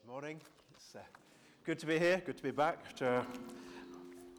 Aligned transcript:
Good 0.00 0.10
morning. 0.10 0.40
It's 0.74 0.94
uh, 0.96 1.00
good 1.64 1.78
to 1.80 1.86
be 1.86 1.98
here, 1.98 2.22
good 2.24 2.36
to 2.36 2.42
be 2.42 2.50
back 2.50 2.78
after 2.86 3.24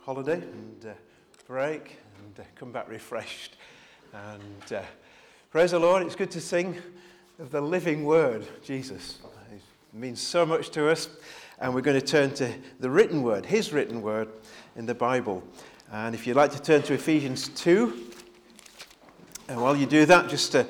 holiday 0.01 0.41
and 0.41 0.85
uh, 0.85 0.93
break 1.47 1.97
and 2.19 2.39
uh, 2.39 2.43
come 2.55 2.71
back 2.71 2.89
refreshed. 2.89 3.57
And 4.13 4.73
uh, 4.73 4.81
praise 5.51 5.71
the 5.71 5.79
Lord, 5.79 6.03
it's 6.03 6.15
good 6.15 6.31
to 6.31 6.41
sing 6.41 6.81
of 7.39 7.51
the 7.51 7.61
living 7.61 8.03
word, 8.05 8.47
Jesus. 8.63 9.19
It 9.51 9.61
means 9.93 10.21
so 10.21 10.45
much 10.45 10.69
to 10.71 10.89
us. 10.89 11.09
And 11.59 11.75
we're 11.75 11.81
going 11.81 11.99
to 11.99 12.05
turn 12.05 12.33
to 12.35 12.51
the 12.79 12.89
written 12.89 13.21
word, 13.21 13.45
his 13.45 13.71
written 13.71 14.01
word 14.01 14.29
in 14.75 14.85
the 14.85 14.95
Bible. 14.95 15.43
And 15.91 16.15
if 16.15 16.25
you'd 16.25 16.37
like 16.37 16.51
to 16.51 16.61
turn 16.61 16.81
to 16.83 16.93
Ephesians 16.93 17.49
2, 17.49 18.11
and 19.49 19.61
while 19.61 19.75
you 19.75 19.85
do 19.85 20.05
that, 20.05 20.29
just 20.29 20.53
to 20.53 20.65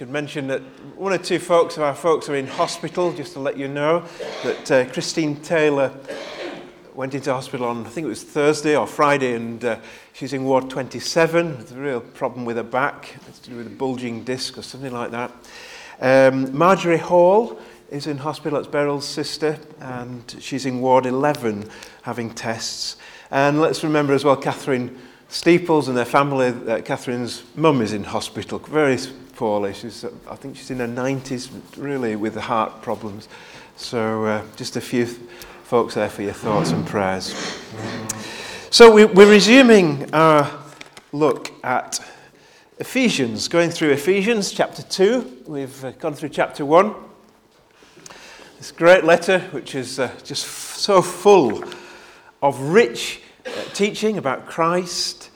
could 0.00 0.08
mention 0.08 0.46
that 0.46 0.62
one 0.96 1.12
or 1.12 1.18
two 1.18 1.38
folks 1.38 1.76
of 1.76 1.82
our 1.82 1.94
folks 1.94 2.26
are 2.30 2.34
in 2.34 2.46
hospital, 2.46 3.12
just 3.12 3.34
to 3.34 3.38
let 3.38 3.58
you 3.58 3.68
know 3.68 4.02
that 4.42 4.70
uh, 4.70 4.90
Christine 4.94 5.36
Taylor 5.42 5.92
went 6.94 7.14
into 7.14 7.30
hospital 7.30 7.66
on, 7.66 7.84
I 7.84 7.90
think 7.90 8.06
it 8.06 8.08
was 8.08 8.22
Thursday 8.22 8.74
or 8.74 8.86
Friday, 8.86 9.34
and 9.34 9.62
uh, 9.62 9.76
she's 10.14 10.32
in 10.32 10.46
Ward 10.46 10.70
27. 10.70 11.54
There's 11.54 11.72
a 11.72 11.78
real 11.78 12.00
problem 12.00 12.46
with 12.46 12.56
her 12.56 12.62
back. 12.62 13.14
It's 13.28 13.40
to 13.40 13.50
do 13.50 13.56
with 13.56 13.66
a 13.66 13.76
bulging 13.76 14.24
disc 14.24 14.56
or 14.56 14.62
something 14.62 14.90
like 14.90 15.10
that. 15.10 15.32
Um, 16.00 16.56
Marjorie 16.56 16.96
Hall 16.96 17.60
is 17.90 18.06
in 18.06 18.16
hospital. 18.16 18.58
It's 18.58 18.68
Beryl's 18.68 19.06
sister, 19.06 19.58
and 19.80 20.34
she's 20.40 20.64
in 20.64 20.80
Ward 20.80 21.04
11 21.04 21.68
having 22.00 22.30
tests. 22.30 22.96
And 23.30 23.60
let's 23.60 23.84
remember 23.84 24.14
as 24.14 24.24
well 24.24 24.36
Catherine 24.36 24.98
Steeples 25.28 25.88
and 25.88 25.96
their 25.96 26.06
family. 26.06 26.46
Uh, 26.46 26.80
Catherine's 26.80 27.42
mum 27.54 27.82
is 27.82 27.92
in 27.92 28.04
hospital, 28.04 28.60
very 28.60 28.96
poorly. 29.40 29.72
She's, 29.72 30.04
I 30.28 30.34
think 30.36 30.54
she's 30.54 30.70
in 30.70 30.80
her 30.80 30.86
90s, 30.86 31.48
really, 31.78 32.14
with 32.14 32.36
heart 32.36 32.82
problems. 32.82 33.26
So, 33.74 34.26
uh, 34.26 34.42
just 34.54 34.76
a 34.76 34.82
few 34.82 35.06
th- 35.06 35.16
folks 35.62 35.94
there 35.94 36.10
for 36.10 36.20
your 36.20 36.34
thoughts 36.34 36.72
and 36.72 36.86
prayers. 36.86 37.34
So, 38.68 38.92
we, 38.92 39.06
we're 39.06 39.30
resuming 39.30 40.12
our 40.12 40.46
look 41.12 41.54
at 41.64 42.00
Ephesians, 42.80 43.48
going 43.48 43.70
through 43.70 43.92
Ephesians 43.92 44.52
chapter 44.52 44.82
2. 44.82 45.44
We've 45.46 45.84
uh, 45.86 45.92
gone 45.92 46.12
through 46.12 46.28
chapter 46.28 46.66
1. 46.66 46.94
This 48.58 48.70
great 48.70 49.04
letter, 49.04 49.38
which 49.52 49.74
is 49.74 49.98
uh, 49.98 50.10
just 50.22 50.44
f- 50.44 50.74
so 50.76 51.00
full 51.00 51.64
of 52.42 52.60
rich 52.60 53.22
uh, 53.46 53.50
teaching 53.72 54.18
about 54.18 54.44
Christ 54.44 55.30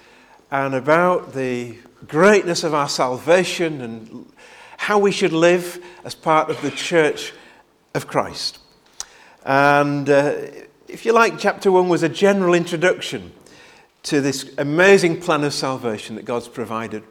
and 0.50 0.74
about 0.74 1.32
the 1.32 1.78
greatness 2.06 2.64
of 2.64 2.74
our 2.74 2.88
salvation 2.88 3.80
and 3.80 4.32
how 4.76 4.98
we 4.98 5.12
should 5.12 5.32
live 5.32 5.82
as 6.04 6.14
part 6.14 6.50
of 6.50 6.60
the 6.62 6.70
church 6.70 7.32
of 7.94 8.06
Christ. 8.06 8.58
And 9.44 10.08
uh, 10.08 10.34
if 10.88 11.04
you 11.04 11.12
like, 11.12 11.38
chapter 11.38 11.70
one 11.70 11.88
was 11.88 12.02
a 12.02 12.08
general 12.08 12.54
introduction 12.54 13.32
to 14.04 14.20
this 14.20 14.52
amazing 14.58 15.20
plan 15.20 15.44
of 15.44 15.54
salvation 15.54 16.16
that 16.16 16.24
God's 16.24 16.48
provided. 16.48 17.02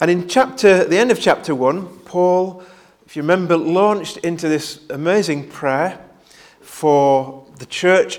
And 0.00 0.10
in 0.10 0.28
chapter, 0.28 0.84
the 0.84 0.98
end 0.98 1.12
of 1.12 1.20
chapter 1.20 1.54
one, 1.54 1.86
Paul, 2.00 2.64
if 3.06 3.14
you 3.14 3.22
remember, 3.22 3.56
launched 3.56 4.16
into 4.18 4.48
this 4.48 4.80
amazing 4.90 5.48
prayer 5.48 6.04
for 6.60 7.46
the 7.58 7.66
church 7.66 8.18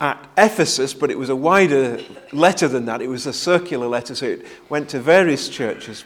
at 0.00 0.28
Ephesus, 0.36 0.94
but 0.94 1.10
it 1.10 1.18
was 1.18 1.28
a 1.28 1.36
wider 1.36 2.00
letter 2.32 2.68
than 2.68 2.86
that. 2.86 3.00
It 3.00 3.08
was 3.08 3.26
a 3.26 3.32
circular 3.32 3.86
letter, 3.86 4.14
so 4.14 4.26
it 4.26 4.46
went 4.68 4.88
to 4.90 5.00
various 5.00 5.48
churches. 5.48 6.04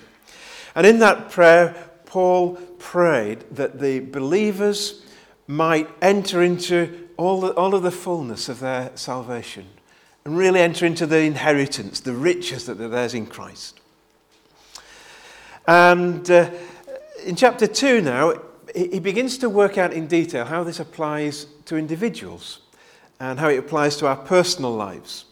And 0.75 0.87
in 0.87 0.99
that 1.01 1.31
prayer, 1.31 1.91
Paul 2.07 2.55
prayed 2.79 3.45
that 3.53 3.81
the 3.81 4.01
believers 4.01 5.05
might 5.47 5.89
enter 6.03 6.43
into 6.43 7.09
all, 7.17 7.41
the, 7.41 7.53
all 7.53 7.75
of 7.75 7.83
the 7.83 7.91
fullness 7.91 8.49
of 8.49 8.61
their 8.61 8.93
salvation 8.95 9.67
and 10.25 10.37
really 10.37 10.61
enter 10.61 10.85
into 10.87 11.07
the 11.07 11.21
inheritance, 11.21 12.01
the 12.01 12.13
riches 12.13 12.67
that 12.67 12.81
are 12.81 12.89
theirs 12.89 13.15
in 13.15 13.27
Christ. 13.27 13.81
And 15.67 16.31
uh, 16.31 16.51
in 17.25 17.35
chapter 17.35 17.67
2 17.67 18.01
now, 18.01 18.35
he 18.75 19.01
begins 19.01 19.39
to 19.39 19.49
work 19.49 19.79
out 19.79 19.93
in 19.93 20.07
detail 20.07 20.45
how 20.45 20.63
this 20.63 20.79
applies 20.79 21.47
to 21.65 21.77
individuals 21.77 22.61
and 23.21 23.39
how 23.39 23.49
it 23.49 23.59
applies 23.59 23.97
to 23.97 24.07
our 24.07 24.17
personal 24.17 24.75
lives. 24.75 25.25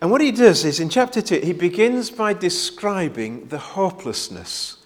And 0.00 0.10
what 0.10 0.20
he 0.20 0.30
does 0.30 0.64
is 0.64 0.78
in 0.78 0.88
chapter 0.88 1.20
2, 1.20 1.40
he 1.40 1.52
begins 1.52 2.10
by 2.10 2.32
describing 2.32 3.48
the 3.48 3.58
hopelessness 3.58 4.76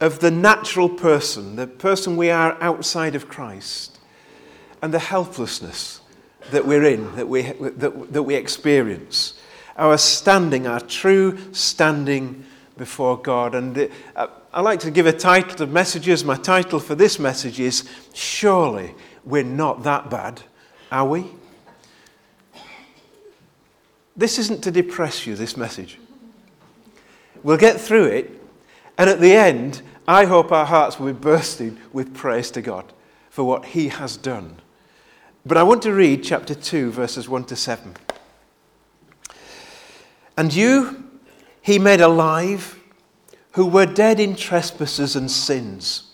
of 0.00 0.18
the 0.18 0.30
natural 0.30 0.88
person, 0.88 1.56
the 1.56 1.66
person 1.66 2.16
we 2.16 2.30
are 2.30 2.60
outside 2.60 3.14
of 3.14 3.28
Christ, 3.28 3.98
and 4.82 4.92
the 4.92 4.98
helplessness 4.98 6.00
that 6.50 6.66
we're 6.66 6.84
in, 6.84 7.14
that 7.16 7.28
we, 7.28 7.42
that, 7.42 8.12
that 8.12 8.22
we 8.22 8.34
experience. 8.34 9.34
Our 9.76 9.96
standing, 9.98 10.66
our 10.66 10.80
true 10.80 11.38
standing 11.52 12.44
before 12.76 13.16
God. 13.16 13.54
And 13.54 13.78
it, 13.78 13.92
uh, 14.16 14.26
I 14.52 14.60
like 14.60 14.80
to 14.80 14.90
give 14.90 15.06
a 15.06 15.12
title 15.12 15.56
to 15.56 15.66
messages. 15.66 16.24
My 16.24 16.36
title 16.36 16.80
for 16.80 16.94
this 16.94 17.18
message 17.18 17.60
is 17.60 17.88
Surely 18.12 18.94
We're 19.24 19.44
Not 19.44 19.84
That 19.84 20.10
Bad. 20.10 20.42
Are 20.94 21.04
we? 21.04 21.26
This 24.16 24.38
isn't 24.38 24.62
to 24.62 24.70
depress 24.70 25.26
you, 25.26 25.34
this 25.34 25.56
message. 25.56 25.98
We'll 27.42 27.56
get 27.56 27.80
through 27.80 28.04
it, 28.04 28.40
and 28.96 29.10
at 29.10 29.18
the 29.18 29.34
end, 29.34 29.82
I 30.06 30.24
hope 30.26 30.52
our 30.52 30.64
hearts 30.64 31.00
will 31.00 31.12
be 31.12 31.18
bursting 31.18 31.80
with 31.92 32.14
praise 32.14 32.52
to 32.52 32.62
God 32.62 32.92
for 33.28 33.42
what 33.42 33.64
He 33.64 33.88
has 33.88 34.16
done. 34.16 34.58
But 35.44 35.56
I 35.56 35.64
want 35.64 35.82
to 35.82 35.92
read 35.92 36.22
chapter 36.22 36.54
2, 36.54 36.92
verses 36.92 37.28
1 37.28 37.42
to 37.46 37.56
7. 37.56 37.96
And 40.36 40.54
you, 40.54 41.10
He 41.60 41.80
made 41.80 42.02
alive, 42.02 42.78
who 43.54 43.66
were 43.66 43.84
dead 43.84 44.20
in 44.20 44.36
trespasses 44.36 45.16
and 45.16 45.28
sins 45.28 46.13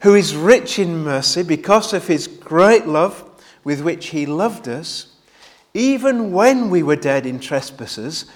who 0.00 0.14
is 0.14 0.36
rich 0.36 0.78
in 0.78 1.02
mercy 1.02 1.42
because 1.42 1.92
of 1.92 2.06
his 2.06 2.26
great 2.26 2.86
love 2.86 3.24
with 3.64 3.80
which 3.80 4.08
he 4.08 4.26
loved 4.26 4.68
us, 4.68 5.14
even 5.74 6.32
when 6.32 6.70
we 6.70 6.82
were 6.82 6.96
dead 6.96 7.26
in 7.26 7.40
trespasses, 7.40 8.26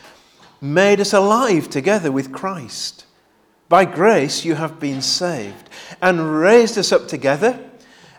made 0.60 1.00
us 1.00 1.12
alive 1.12 1.70
together 1.70 2.10
with 2.12 2.32
Christ. 2.32 3.06
By 3.69 3.84
grace 3.84 4.44
you 4.44 4.56
have 4.56 4.81
been 4.81 5.00
saved, 5.00 5.69
and 6.03 6.41
raised 6.41 6.76
us 6.76 6.93
up 6.93 7.09
together, 7.09 7.59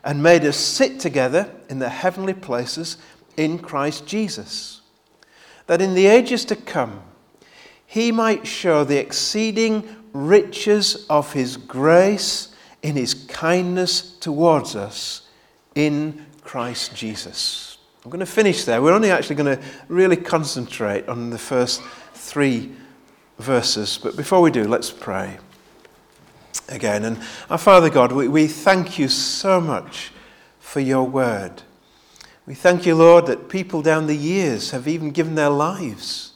and 0.03 0.23
made 0.23 0.45
us 0.45 0.57
sit 0.57 0.99
together 0.99 1.51
in 1.69 1.79
the 1.79 1.89
heavenly 1.89 2.33
places 2.33 2.97
in 3.37 3.59
Christ 3.59 4.07
Jesus, 4.07 4.81
that 5.67 5.81
in 5.81 5.93
the 5.93 6.07
ages 6.07 6.45
to 6.45 6.55
come 6.55 7.01
he 7.85 8.11
might 8.11 8.47
show 8.47 8.83
the 8.83 8.97
exceeding 8.97 9.83
riches 10.13 11.05
of 11.09 11.33
his 11.33 11.57
grace 11.57 12.50
in 12.83 12.95
his 12.95 13.13
kindness 13.13 14.17
towards 14.17 14.75
us 14.75 15.27
in 15.75 16.25
Christ 16.43 16.95
Jesus. 16.95 17.77
I'm 18.03 18.09
going 18.09 18.19
to 18.19 18.25
finish 18.25 18.65
there. 18.65 18.81
We're 18.81 18.93
only 18.93 19.11
actually 19.11 19.35
going 19.35 19.57
to 19.57 19.63
really 19.87 20.17
concentrate 20.17 21.07
on 21.07 21.29
the 21.29 21.37
first 21.37 21.81
three 22.13 22.71
verses. 23.37 23.99
But 24.01 24.17
before 24.17 24.41
we 24.41 24.49
do, 24.49 24.63
let's 24.63 24.89
pray 24.89 25.37
again. 26.69 27.03
And 27.05 27.19
our 27.49 27.57
Father 27.57 27.89
God, 27.89 28.11
we, 28.11 28.27
we 28.27 28.47
thank 28.47 28.97
you 28.97 29.07
so 29.07 29.61
much 29.61 30.11
for 30.59 30.79
your 30.79 31.03
word. 31.03 31.61
We 32.47 32.55
thank 32.55 32.85
you, 32.85 32.95
Lord, 32.95 33.27
that 33.27 33.49
people 33.49 33.81
down 33.81 34.07
the 34.07 34.17
years 34.17 34.71
have 34.71 34.87
even 34.87 35.11
given 35.11 35.35
their 35.35 35.49
lives 35.49 36.31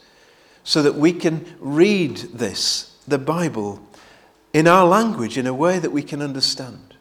so 0.63 0.81
that 0.83 0.95
we 0.95 1.13
can 1.13 1.55
read 1.59 2.17
this, 2.17 2.95
the 3.07 3.17
Bible, 3.17 3.79
in 4.55 4.69
our 4.69 4.87
language 4.87 5.37
in 5.37 5.47
a 5.47 5.53
way 5.53 5.79
that 5.79 5.91
we 5.91 6.01
can 6.01 6.21
understand. 6.21 6.95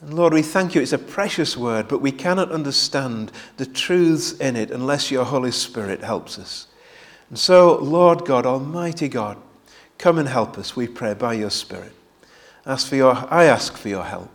And 0.00 0.14
Lord, 0.14 0.32
we 0.32 0.42
thank 0.42 0.74
you. 0.74 0.82
It's 0.82 0.92
a 0.92 0.98
precious 0.98 1.56
word, 1.56 1.86
but 1.86 2.00
we 2.00 2.10
cannot 2.10 2.50
understand 2.50 3.30
the 3.56 3.66
truths 3.66 4.32
in 4.32 4.56
it 4.56 4.72
unless 4.72 5.12
your 5.12 5.24
Holy 5.24 5.52
Spirit 5.52 6.02
helps 6.02 6.36
us. 6.36 6.66
And 7.28 7.38
so, 7.38 7.76
Lord 7.76 8.24
God, 8.24 8.46
Almighty 8.46 9.08
God, 9.08 9.36
come 9.96 10.18
and 10.18 10.28
help 10.28 10.58
us, 10.58 10.74
we 10.74 10.88
pray, 10.88 11.14
by 11.14 11.34
your 11.34 11.50
Spirit. 11.50 11.92
Ask 12.66 12.88
for 12.88 12.96
your, 12.96 13.14
I 13.32 13.44
ask 13.44 13.76
for 13.76 13.88
your 13.88 14.04
help. 14.04 14.28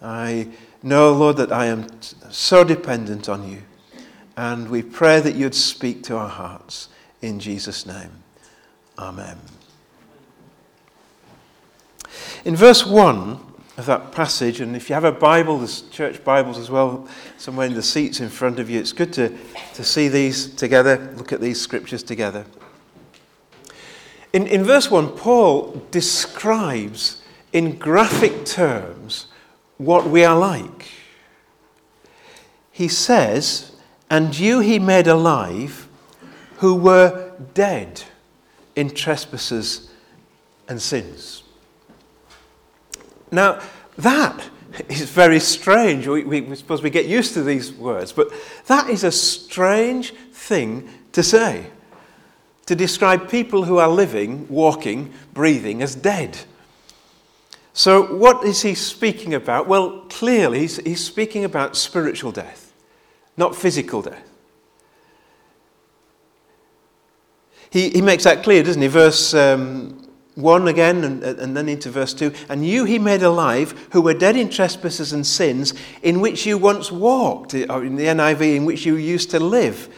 I 0.00 0.46
know, 0.84 1.12
Lord, 1.12 1.38
that 1.38 1.50
I 1.50 1.66
am 1.66 1.88
so 2.30 2.62
dependent 2.62 3.28
on 3.28 3.50
you. 3.50 3.62
And 4.36 4.70
we 4.70 4.80
pray 4.80 5.18
that 5.18 5.34
you'd 5.34 5.56
speak 5.56 6.04
to 6.04 6.16
our 6.16 6.28
hearts 6.28 6.88
in 7.20 7.40
Jesus' 7.40 7.84
name. 7.84 8.12
Amen. 8.96 9.38
In 12.46 12.54
verse 12.54 12.86
1 12.86 13.40
of 13.76 13.86
that 13.86 14.12
passage, 14.12 14.60
and 14.60 14.76
if 14.76 14.88
you 14.88 14.94
have 14.94 15.02
a 15.02 15.10
Bible, 15.10 15.58
there's 15.58 15.82
church 15.90 16.22
Bibles 16.22 16.58
as 16.58 16.70
well, 16.70 17.08
somewhere 17.38 17.66
in 17.66 17.74
the 17.74 17.82
seats 17.82 18.20
in 18.20 18.28
front 18.28 18.60
of 18.60 18.70
you, 18.70 18.78
it's 18.78 18.92
good 18.92 19.12
to, 19.14 19.36
to 19.74 19.82
see 19.82 20.06
these 20.06 20.54
together, 20.54 21.12
look 21.16 21.32
at 21.32 21.40
these 21.40 21.60
scriptures 21.60 22.04
together. 22.04 22.46
In, 24.32 24.46
in 24.46 24.62
verse 24.62 24.92
1, 24.92 25.16
Paul 25.16 25.84
describes 25.90 27.20
in 27.52 27.78
graphic 27.78 28.44
terms 28.44 29.26
what 29.78 30.08
we 30.08 30.24
are 30.24 30.38
like. 30.38 30.86
He 32.70 32.86
says, 32.86 33.72
And 34.08 34.38
you 34.38 34.60
he 34.60 34.78
made 34.78 35.08
alive 35.08 35.88
who 36.58 36.76
were 36.76 37.32
dead 37.54 38.04
in 38.76 38.90
trespasses 38.90 39.90
and 40.68 40.80
sins. 40.80 41.42
Now, 43.30 43.60
that 43.98 44.48
is 44.88 45.10
very 45.10 45.40
strange. 45.40 46.06
We, 46.06 46.24
we, 46.24 46.40
we 46.42 46.56
suppose 46.56 46.82
we 46.82 46.90
get 46.90 47.06
used 47.06 47.34
to 47.34 47.42
these 47.42 47.72
words, 47.72 48.12
but 48.12 48.28
that 48.66 48.90
is 48.90 49.04
a 49.04 49.12
strange 49.12 50.12
thing 50.32 50.88
to 51.12 51.22
say 51.22 51.66
to 52.66 52.74
describe 52.74 53.30
people 53.30 53.64
who 53.64 53.78
are 53.78 53.88
living, 53.88 54.46
walking, 54.48 55.12
breathing 55.32 55.82
as 55.82 55.94
dead. 55.94 56.36
So, 57.72 58.02
what 58.16 58.44
is 58.44 58.62
he 58.62 58.74
speaking 58.74 59.34
about? 59.34 59.68
Well, 59.68 60.00
clearly, 60.08 60.60
he's, 60.60 60.78
he's 60.78 61.04
speaking 61.04 61.44
about 61.44 61.76
spiritual 61.76 62.32
death, 62.32 62.72
not 63.36 63.54
physical 63.54 64.02
death. 64.02 64.28
He, 67.70 67.90
he 67.90 68.00
makes 68.00 68.24
that 68.24 68.42
clear, 68.42 68.62
doesn't 68.62 68.80
he? 68.80 68.88
Verse 68.88 69.34
um, 69.34 70.05
1 70.36 70.68
again, 70.68 71.02
and, 71.02 71.22
and 71.22 71.56
then 71.56 71.68
into 71.68 71.90
verse 71.90 72.14
2. 72.14 72.32
And 72.48 72.64
you 72.64 72.84
he 72.84 72.98
made 72.98 73.22
alive, 73.22 73.88
who 73.92 74.02
were 74.02 74.14
dead 74.14 74.36
in 74.36 74.50
trespasses 74.50 75.12
and 75.12 75.26
sins, 75.26 75.74
in 76.02 76.20
which 76.20 76.46
you 76.46 76.58
once 76.58 76.92
walked, 76.92 77.54
uh, 77.54 77.66
or 77.70 77.84
in 77.84 77.96
the 77.96 78.04
NIV, 78.04 78.56
in 78.56 78.64
which 78.66 78.84
you 78.86 78.96
used 78.96 79.30
to 79.30 79.40
live. 79.40 79.88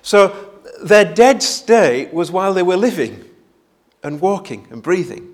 So, 0.00 0.50
their 0.82 1.04
dead 1.04 1.42
state 1.42 2.12
was 2.12 2.30
while 2.30 2.54
they 2.54 2.62
were 2.62 2.76
living 2.76 3.24
and 4.02 4.20
walking 4.20 4.66
and 4.70 4.82
breathing. 4.82 5.28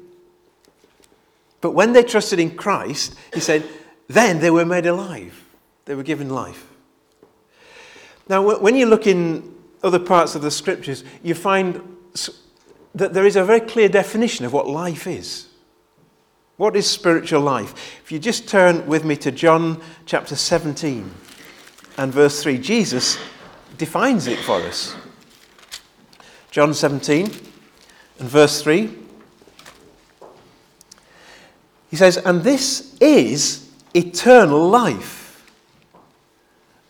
But 1.60 1.72
when 1.72 1.92
they 1.92 2.02
trusted 2.02 2.38
in 2.38 2.56
Christ, 2.56 3.14
he 3.32 3.40
said, 3.40 3.64
then 4.08 4.40
they 4.40 4.50
were 4.50 4.64
made 4.64 4.86
alive. 4.86 5.44
They 5.84 5.94
were 5.94 6.02
given 6.02 6.30
life. 6.30 6.66
Now, 8.28 8.58
when 8.58 8.74
you 8.76 8.86
look 8.86 9.06
in 9.06 9.54
other 9.82 9.98
parts 9.98 10.34
of 10.34 10.42
the 10.42 10.50
scriptures, 10.50 11.04
you 11.22 11.34
find 11.34 11.96
that 12.98 13.14
there 13.14 13.26
is 13.26 13.36
a 13.36 13.44
very 13.44 13.60
clear 13.60 13.88
definition 13.88 14.44
of 14.44 14.52
what 14.52 14.66
life 14.66 15.06
is. 15.06 15.46
What 16.56 16.74
is 16.74 16.90
spiritual 16.90 17.40
life? 17.40 18.00
If 18.02 18.10
you 18.10 18.18
just 18.18 18.48
turn 18.48 18.84
with 18.86 19.04
me 19.04 19.16
to 19.18 19.30
John 19.30 19.80
chapter 20.06 20.34
17 20.34 21.08
and 21.96 22.12
verse 22.12 22.42
3, 22.42 22.58
Jesus 22.58 23.16
defines 23.76 24.26
it 24.26 24.40
for 24.40 24.60
us. 24.62 24.96
John 26.50 26.74
17 26.74 27.26
and 28.18 28.28
verse 28.28 28.62
3. 28.62 28.92
He 31.90 31.96
says, 31.96 32.16
And 32.16 32.42
this 32.42 32.96
is 33.00 33.70
eternal 33.94 34.68
life, 34.68 35.46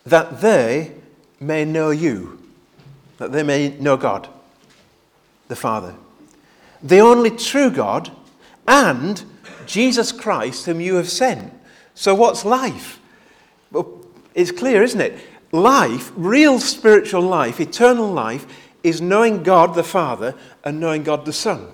that 0.05 0.41
they 0.41 0.93
may 1.39 1.65
know 1.65 1.91
you, 1.91 2.41
that 3.17 3.31
they 3.31 3.43
may 3.43 3.77
know 3.77 3.95
God, 3.95 4.27
the 5.49 5.55
Father, 5.57 5.93
the 6.81 6.99
only 6.99 7.29
true 7.29 7.69
God, 7.69 8.09
and 8.65 9.21
Jesus 9.65 10.13
Christ, 10.13 10.65
whom 10.65 10.79
you 10.79 10.95
have 10.95 11.09
sent. 11.09 11.53
So, 11.93 12.15
what's 12.15 12.45
life? 12.45 12.99
Well, 13.71 14.05
it's 14.33 14.51
clear, 14.51 14.81
isn't 14.81 15.01
it? 15.01 15.19
Life, 15.51 16.11
real 16.15 16.59
spiritual 16.59 17.21
life, 17.21 17.59
eternal 17.59 18.09
life, 18.09 18.47
is 18.83 19.01
knowing 19.01 19.43
God 19.43 19.75
the 19.75 19.83
Father 19.83 20.35
and 20.63 20.79
knowing 20.79 21.03
God 21.03 21.25
the 21.25 21.33
Son. 21.33 21.67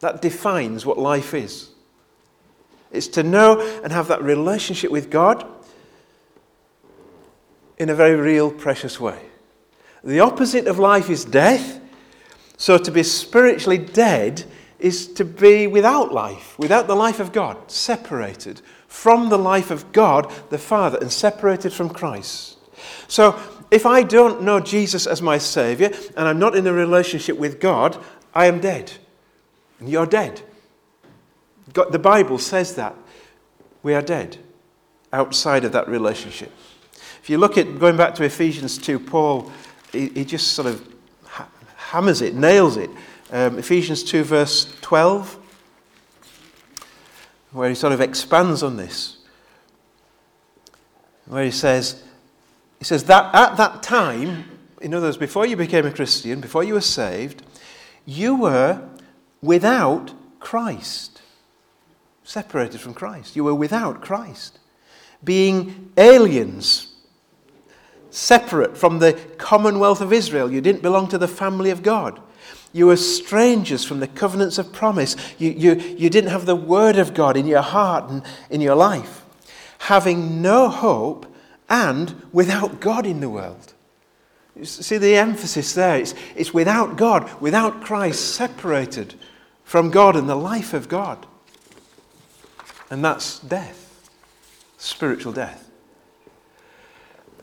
That 0.00 0.20
defines 0.20 0.84
what 0.84 0.98
life 0.98 1.34
is. 1.34 1.70
It's 2.90 3.06
to 3.08 3.22
know 3.22 3.60
and 3.84 3.92
have 3.92 4.08
that 4.08 4.22
relationship 4.22 4.90
with 4.90 5.10
God 5.10 5.46
in 7.78 7.88
a 7.88 7.94
very 7.94 8.16
real, 8.16 8.50
precious 8.50 8.98
way. 8.98 9.20
The 10.02 10.20
opposite 10.20 10.66
of 10.66 10.78
life 10.78 11.08
is 11.08 11.24
death. 11.24 11.79
So 12.60 12.76
to 12.76 12.90
be 12.90 13.02
spiritually 13.02 13.78
dead 13.78 14.44
is 14.78 15.06
to 15.14 15.24
be 15.24 15.66
without 15.66 16.12
life, 16.12 16.58
without 16.58 16.88
the 16.88 16.94
life 16.94 17.18
of 17.18 17.32
God, 17.32 17.70
separated 17.70 18.60
from 18.86 19.30
the 19.30 19.38
life 19.38 19.70
of 19.70 19.92
God 19.92 20.30
the 20.50 20.58
Father 20.58 20.98
and 21.00 21.10
separated 21.10 21.72
from 21.72 21.88
Christ. 21.88 22.58
So 23.08 23.40
if 23.70 23.86
I 23.86 24.02
don't 24.02 24.42
know 24.42 24.60
Jesus 24.60 25.06
as 25.06 25.22
my 25.22 25.38
Savior 25.38 25.90
and 26.18 26.28
I'm 26.28 26.38
not 26.38 26.54
in 26.54 26.66
a 26.66 26.72
relationship 26.74 27.38
with 27.38 27.60
God, 27.60 27.96
I 28.34 28.44
am 28.44 28.60
dead. 28.60 28.92
And 29.78 29.88
you're 29.88 30.04
dead. 30.04 30.42
God, 31.72 31.92
the 31.92 31.98
Bible 31.98 32.36
says 32.36 32.74
that. 32.74 32.94
We 33.82 33.94
are 33.94 34.02
dead 34.02 34.36
outside 35.14 35.64
of 35.64 35.72
that 35.72 35.88
relationship. 35.88 36.52
If 37.22 37.30
you 37.30 37.38
look 37.38 37.56
at, 37.56 37.78
going 37.78 37.96
back 37.96 38.14
to 38.16 38.24
Ephesians 38.24 38.76
2, 38.76 38.98
Paul, 38.98 39.50
he, 39.92 40.08
he 40.08 40.26
just 40.26 40.52
sort 40.52 40.68
of 40.68 40.86
hammers 41.90 42.22
it, 42.22 42.36
nails 42.36 42.76
it. 42.76 42.88
Um, 43.32 43.58
Ephesians 43.58 44.04
2, 44.04 44.22
verse 44.22 44.72
12, 44.80 45.36
where 47.50 47.68
he 47.68 47.74
sort 47.74 47.92
of 47.92 48.00
expands 48.00 48.62
on 48.62 48.76
this, 48.76 49.18
where 51.26 51.44
he 51.44 51.50
says, 51.50 52.02
he 52.78 52.84
says 52.84 53.04
that 53.04 53.34
at 53.34 53.56
that 53.56 53.82
time, 53.82 54.44
in 54.80 54.94
other 54.94 55.08
words, 55.08 55.16
before 55.16 55.46
you 55.46 55.56
became 55.56 55.84
a 55.84 55.90
Christian, 55.90 56.40
before 56.40 56.62
you 56.62 56.74
were 56.74 56.80
saved, 56.80 57.42
you 58.06 58.36
were 58.36 58.88
without 59.42 60.12
Christ, 60.38 61.22
separated 62.22 62.80
from 62.80 62.94
Christ. 62.94 63.34
You 63.34 63.42
were 63.42 63.54
without 63.54 64.00
Christ, 64.00 64.60
being 65.24 65.90
aliens, 65.96 66.89
separate 68.10 68.76
from 68.76 68.98
the 68.98 69.12
commonwealth 69.38 70.00
of 70.00 70.12
Israel. 70.12 70.50
You 70.50 70.60
didn't 70.60 70.82
belong 70.82 71.08
to 71.08 71.18
the 71.18 71.28
family 71.28 71.70
of 71.70 71.82
God. 71.82 72.20
You 72.72 72.86
were 72.86 72.96
strangers 72.96 73.84
from 73.84 74.00
the 74.00 74.06
covenants 74.06 74.58
of 74.58 74.72
promise. 74.72 75.16
You, 75.38 75.50
you, 75.50 75.74
you 75.74 76.10
didn't 76.10 76.30
have 76.30 76.46
the 76.46 76.56
word 76.56 76.98
of 76.98 77.14
God 77.14 77.36
in 77.36 77.46
your 77.46 77.62
heart 77.62 78.10
and 78.10 78.22
in 78.48 78.60
your 78.60 78.76
life. 78.76 79.24
Having 79.78 80.40
no 80.40 80.68
hope 80.68 81.26
and 81.68 82.14
without 82.32 82.80
God 82.80 83.06
in 83.06 83.20
the 83.20 83.30
world. 83.30 83.74
See 84.62 84.98
the 84.98 85.16
emphasis 85.16 85.74
there. 85.74 85.98
It's, 85.98 86.14
it's 86.36 86.52
without 86.52 86.96
God, 86.96 87.30
without 87.40 87.82
Christ, 87.82 88.34
separated 88.34 89.14
from 89.64 89.90
God 89.90 90.16
and 90.16 90.28
the 90.28 90.34
life 90.34 90.74
of 90.74 90.88
God. 90.88 91.26
And 92.90 93.04
that's 93.04 93.38
death, 93.38 94.10
spiritual 94.76 95.32
death. 95.32 95.69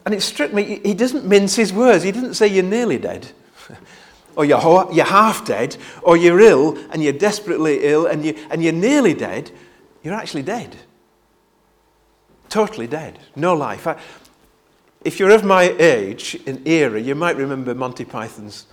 And 0.07 0.13
it 0.13 0.21
struck 0.21 0.53
me, 0.53 0.79
he 0.85 0.93
doesn't 0.93 1.25
mince 1.25 1.57
his 1.57 1.73
words. 1.73 2.01
He 2.01 2.13
didn't 2.13 2.35
say 2.35 2.47
you're 2.47 2.63
nearly 2.63 2.97
dead, 2.97 3.27
or 4.37 4.45
you're, 4.45 4.87
you're 4.93 5.03
half 5.03 5.45
dead, 5.45 5.75
or 6.01 6.15
you're 6.15 6.39
ill 6.39 6.77
and 6.91 7.03
you're 7.03 7.11
desperately 7.11 7.83
ill 7.83 8.05
and, 8.05 8.23
you, 8.23 8.33
and 8.49 8.63
you're 8.63 8.71
nearly 8.71 9.13
dead. 9.13 9.51
You're 10.03 10.13
actually 10.13 10.43
dead. 10.43 10.77
Totally 12.47 12.87
dead. 12.87 13.19
No 13.35 13.53
life. 13.53 13.85
I, 13.85 13.99
if 15.03 15.19
you're 15.19 15.31
of 15.31 15.43
my 15.43 15.63
age 15.77 16.41
and 16.47 16.65
era, 16.65 17.01
you 17.01 17.13
might 17.13 17.35
remember 17.35 17.75
Monty 17.75 18.05
Python's. 18.05 18.65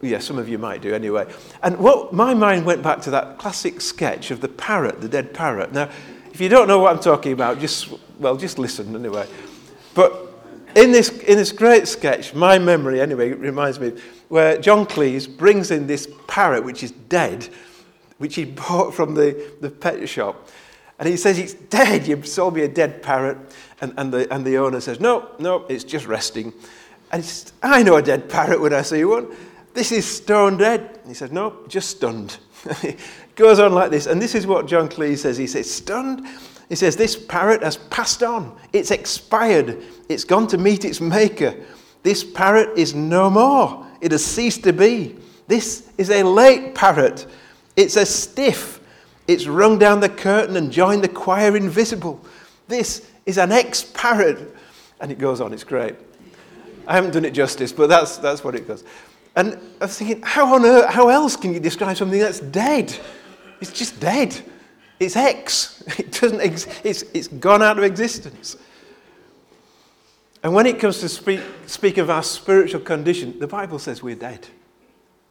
Yeah, 0.00 0.18
some 0.18 0.38
of 0.38 0.48
you 0.48 0.56
might 0.56 0.80
do 0.80 0.94
anyway. 0.94 1.30
And 1.62 1.76
what 1.76 2.14
my 2.14 2.32
mind 2.32 2.64
went 2.64 2.82
back 2.82 3.02
to 3.02 3.10
that 3.10 3.36
classic 3.36 3.82
sketch 3.82 4.30
of 4.30 4.40
the 4.40 4.48
parrot, 4.48 5.02
the 5.02 5.10
dead 5.10 5.34
parrot. 5.34 5.74
Now, 5.74 5.90
if 6.32 6.40
you 6.40 6.48
don't 6.48 6.68
know 6.68 6.78
what 6.78 6.96
I'm 6.96 7.02
talking 7.02 7.32
about, 7.32 7.58
just 7.58 7.92
well, 8.18 8.38
just 8.38 8.58
listen 8.58 8.96
anyway. 8.96 9.28
But 9.94 10.21
in 10.76 10.92
this 10.92 11.08
in 11.08 11.36
this 11.36 11.52
great 11.52 11.88
sketch, 11.88 12.34
my 12.34 12.58
memory 12.58 13.00
anyway 13.00 13.32
reminds 13.32 13.80
me 13.80 13.92
where 14.28 14.58
John 14.58 14.86
Cleese 14.86 15.26
brings 15.26 15.70
in 15.70 15.86
this 15.86 16.08
parrot 16.26 16.64
which 16.64 16.82
is 16.82 16.90
dead, 16.90 17.48
which 18.18 18.34
he 18.34 18.44
bought 18.66 18.94
from 18.94 19.14
the, 19.14 19.52
the 19.60 19.70
pet 19.70 20.08
shop. 20.08 20.48
And 20.98 21.08
he 21.08 21.16
says, 21.16 21.38
It's 21.38 21.54
dead. 21.54 22.06
You 22.06 22.22
sold 22.22 22.54
me 22.54 22.62
a 22.62 22.68
dead 22.68 23.02
parrot. 23.02 23.36
And, 23.80 23.92
and, 23.96 24.12
the, 24.12 24.32
and 24.32 24.44
the 24.44 24.58
owner 24.58 24.80
says, 24.80 25.00
No, 25.00 25.28
no, 25.38 25.66
it's 25.68 25.84
just 25.84 26.06
resting. 26.06 26.52
And 27.10 27.22
he 27.22 27.28
says, 27.28 27.52
I 27.62 27.82
know 27.82 27.96
a 27.96 28.02
dead 28.02 28.28
parrot 28.28 28.60
when 28.60 28.72
I 28.72 28.82
see 28.82 29.04
one. 29.04 29.34
This 29.74 29.90
is 29.90 30.06
stone 30.06 30.58
dead. 30.58 31.00
He 31.06 31.14
says, 31.14 31.32
No, 31.32 31.58
just 31.68 31.90
stunned. 31.90 32.38
It 33.32 33.36
goes 33.36 33.58
on 33.58 33.72
like 33.72 33.90
this. 33.90 34.06
And 34.06 34.20
this 34.20 34.34
is 34.34 34.46
what 34.46 34.66
John 34.66 34.88
Cleese 34.88 35.18
says. 35.18 35.38
He 35.38 35.46
says, 35.46 35.68
Stunned? 35.68 36.26
He 36.72 36.76
says, 36.76 36.96
This 36.96 37.16
parrot 37.16 37.62
has 37.62 37.76
passed 37.76 38.22
on. 38.22 38.56
It's 38.72 38.90
expired. 38.90 39.82
It's 40.08 40.24
gone 40.24 40.46
to 40.46 40.56
meet 40.56 40.86
its 40.86 41.02
maker. 41.02 41.54
This 42.02 42.24
parrot 42.24 42.78
is 42.78 42.94
no 42.94 43.28
more. 43.28 43.86
It 44.00 44.10
has 44.10 44.24
ceased 44.24 44.64
to 44.64 44.72
be. 44.72 45.18
This 45.46 45.90
is 45.98 46.08
a 46.08 46.22
late 46.22 46.74
parrot. 46.74 47.26
It's 47.76 47.96
a 47.96 48.06
stiff. 48.06 48.80
It's 49.28 49.46
rung 49.46 49.78
down 49.78 50.00
the 50.00 50.08
curtain 50.08 50.56
and 50.56 50.72
joined 50.72 51.04
the 51.04 51.10
choir 51.10 51.54
invisible. 51.58 52.24
This 52.68 53.06
is 53.26 53.36
an 53.36 53.52
ex 53.52 53.84
parrot. 53.84 54.56
And 54.98 55.12
it 55.12 55.18
goes 55.18 55.42
on, 55.42 55.52
it's 55.52 55.64
great. 55.64 55.94
I 56.86 56.94
haven't 56.94 57.10
done 57.10 57.26
it 57.26 57.34
justice, 57.34 57.70
but 57.70 57.90
that's, 57.90 58.16
that's 58.16 58.42
what 58.42 58.54
it 58.54 58.66
goes. 58.66 58.82
And 59.36 59.60
I 59.78 59.84
was 59.84 59.98
thinking, 59.98 60.22
how 60.22 60.54
on 60.54 60.64
earth, 60.64 60.88
how 60.88 61.10
else 61.10 61.36
can 61.36 61.52
you 61.52 61.60
describe 61.60 61.98
something 61.98 62.18
that's 62.18 62.40
dead? 62.40 62.96
It's 63.60 63.72
just 63.72 64.00
dead. 64.00 64.42
It's 65.02 65.16
X. 65.16 65.82
It 65.98 66.12
doesn't 66.12 66.40
ex- 66.40 66.66
it's, 66.84 67.02
it's 67.12 67.28
gone 67.28 67.62
out 67.62 67.76
of 67.76 67.84
existence. 67.84 68.56
And 70.42 70.54
when 70.54 70.66
it 70.66 70.78
comes 70.78 71.00
to 71.00 71.08
speak, 71.08 71.40
speak 71.66 71.98
of 71.98 72.08
our 72.08 72.22
spiritual 72.22 72.80
condition, 72.80 73.38
the 73.38 73.46
Bible 73.46 73.78
says 73.78 74.02
we're 74.02 74.16
dead 74.16 74.46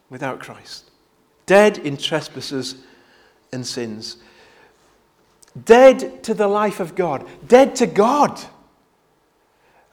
without 0.09 0.39
Christ. 0.39 0.91
Dead 1.45 1.77
in 1.79 1.97
trespasses 1.97 2.75
and 3.51 3.65
sins. 3.65 4.17
Dead 5.65 6.23
to 6.23 6.33
the 6.33 6.47
life 6.47 6.79
of 6.79 6.95
God. 6.95 7.27
Dead 7.47 7.75
to 7.77 7.87
God. 7.87 8.39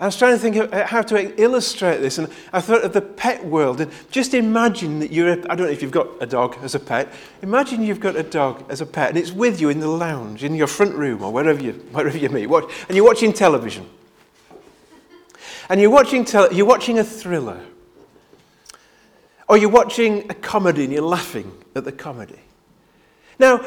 I 0.00 0.06
was 0.06 0.16
trying 0.16 0.34
to 0.34 0.38
think 0.38 0.54
of 0.54 0.72
uh, 0.72 0.86
how 0.86 1.02
to 1.02 1.42
illustrate 1.42 1.98
this, 1.98 2.18
and 2.18 2.28
I 2.52 2.60
thought 2.60 2.84
of 2.84 2.92
the 2.92 3.00
pet 3.00 3.44
world. 3.44 3.80
And 3.80 3.90
just 4.12 4.32
imagine 4.32 5.00
that 5.00 5.10
you're, 5.10 5.32
a, 5.32 5.36
I 5.50 5.56
don't 5.56 5.66
know 5.66 5.72
if 5.72 5.82
you've 5.82 5.90
got 5.90 6.08
a 6.20 6.26
dog 6.26 6.56
as 6.62 6.76
a 6.76 6.78
pet. 6.78 7.12
Imagine 7.42 7.82
you've 7.82 7.98
got 7.98 8.14
a 8.14 8.22
dog 8.22 8.64
as 8.68 8.80
a 8.80 8.86
pet, 8.86 9.08
and 9.08 9.18
it's 9.18 9.32
with 9.32 9.60
you 9.60 9.70
in 9.70 9.80
the 9.80 9.88
lounge, 9.88 10.44
in 10.44 10.54
your 10.54 10.68
front 10.68 10.94
room, 10.94 11.22
or 11.22 11.32
wherever 11.32 11.60
you, 11.60 11.72
wherever 11.90 12.16
you 12.16 12.28
meet, 12.28 12.48
and 12.48 12.96
you're 12.96 13.04
watching 13.04 13.32
television. 13.32 13.88
And 15.68 15.80
you're 15.80 15.90
watching, 15.90 16.24
tele, 16.24 16.54
you're 16.54 16.64
watching 16.64 17.00
a 17.00 17.04
thriller, 17.04 17.60
or 19.48 19.56
you're 19.56 19.68
watching 19.68 20.30
a 20.30 20.34
comedy 20.34 20.84
and 20.84 20.92
you're 20.92 21.02
laughing 21.02 21.52
at 21.74 21.84
the 21.84 21.92
comedy. 21.92 22.38
Now, 23.38 23.64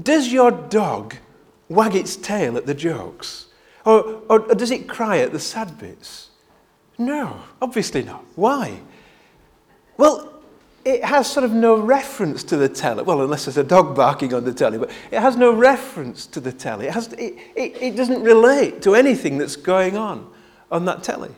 does 0.00 0.30
your 0.30 0.50
dog 0.50 1.16
wag 1.68 1.94
its 1.94 2.16
tail 2.16 2.56
at 2.58 2.66
the 2.66 2.74
jokes? 2.74 3.46
Or, 3.84 4.22
or, 4.28 4.38
does 4.54 4.70
it 4.70 4.88
cry 4.88 5.18
at 5.18 5.32
the 5.32 5.38
sad 5.38 5.78
bits? 5.78 6.28
No, 6.98 7.40
obviously 7.62 8.02
not. 8.02 8.24
Why? 8.34 8.80
Well, 9.96 10.30
it 10.84 11.04
has 11.04 11.30
sort 11.30 11.44
of 11.44 11.52
no 11.52 11.78
reference 11.78 12.42
to 12.44 12.56
the 12.56 12.68
telly. 12.68 13.02
Well, 13.02 13.22
unless 13.22 13.44
there's 13.44 13.56
a 13.56 13.64
dog 13.64 13.94
barking 13.94 14.34
on 14.34 14.44
the 14.44 14.52
telly, 14.52 14.78
but 14.78 14.90
it 15.10 15.20
has 15.20 15.36
no 15.36 15.52
reference 15.52 16.26
to 16.26 16.40
the 16.40 16.52
telly. 16.52 16.86
It, 16.86 16.92
has, 16.92 17.12
it, 17.14 17.36
it, 17.56 17.82
it 17.82 17.96
doesn't 17.96 18.22
relate 18.22 18.82
to 18.82 18.94
anything 18.94 19.38
that's 19.38 19.56
going 19.56 19.96
on 19.96 20.30
on 20.70 20.84
that 20.86 21.02
telly. 21.02 21.34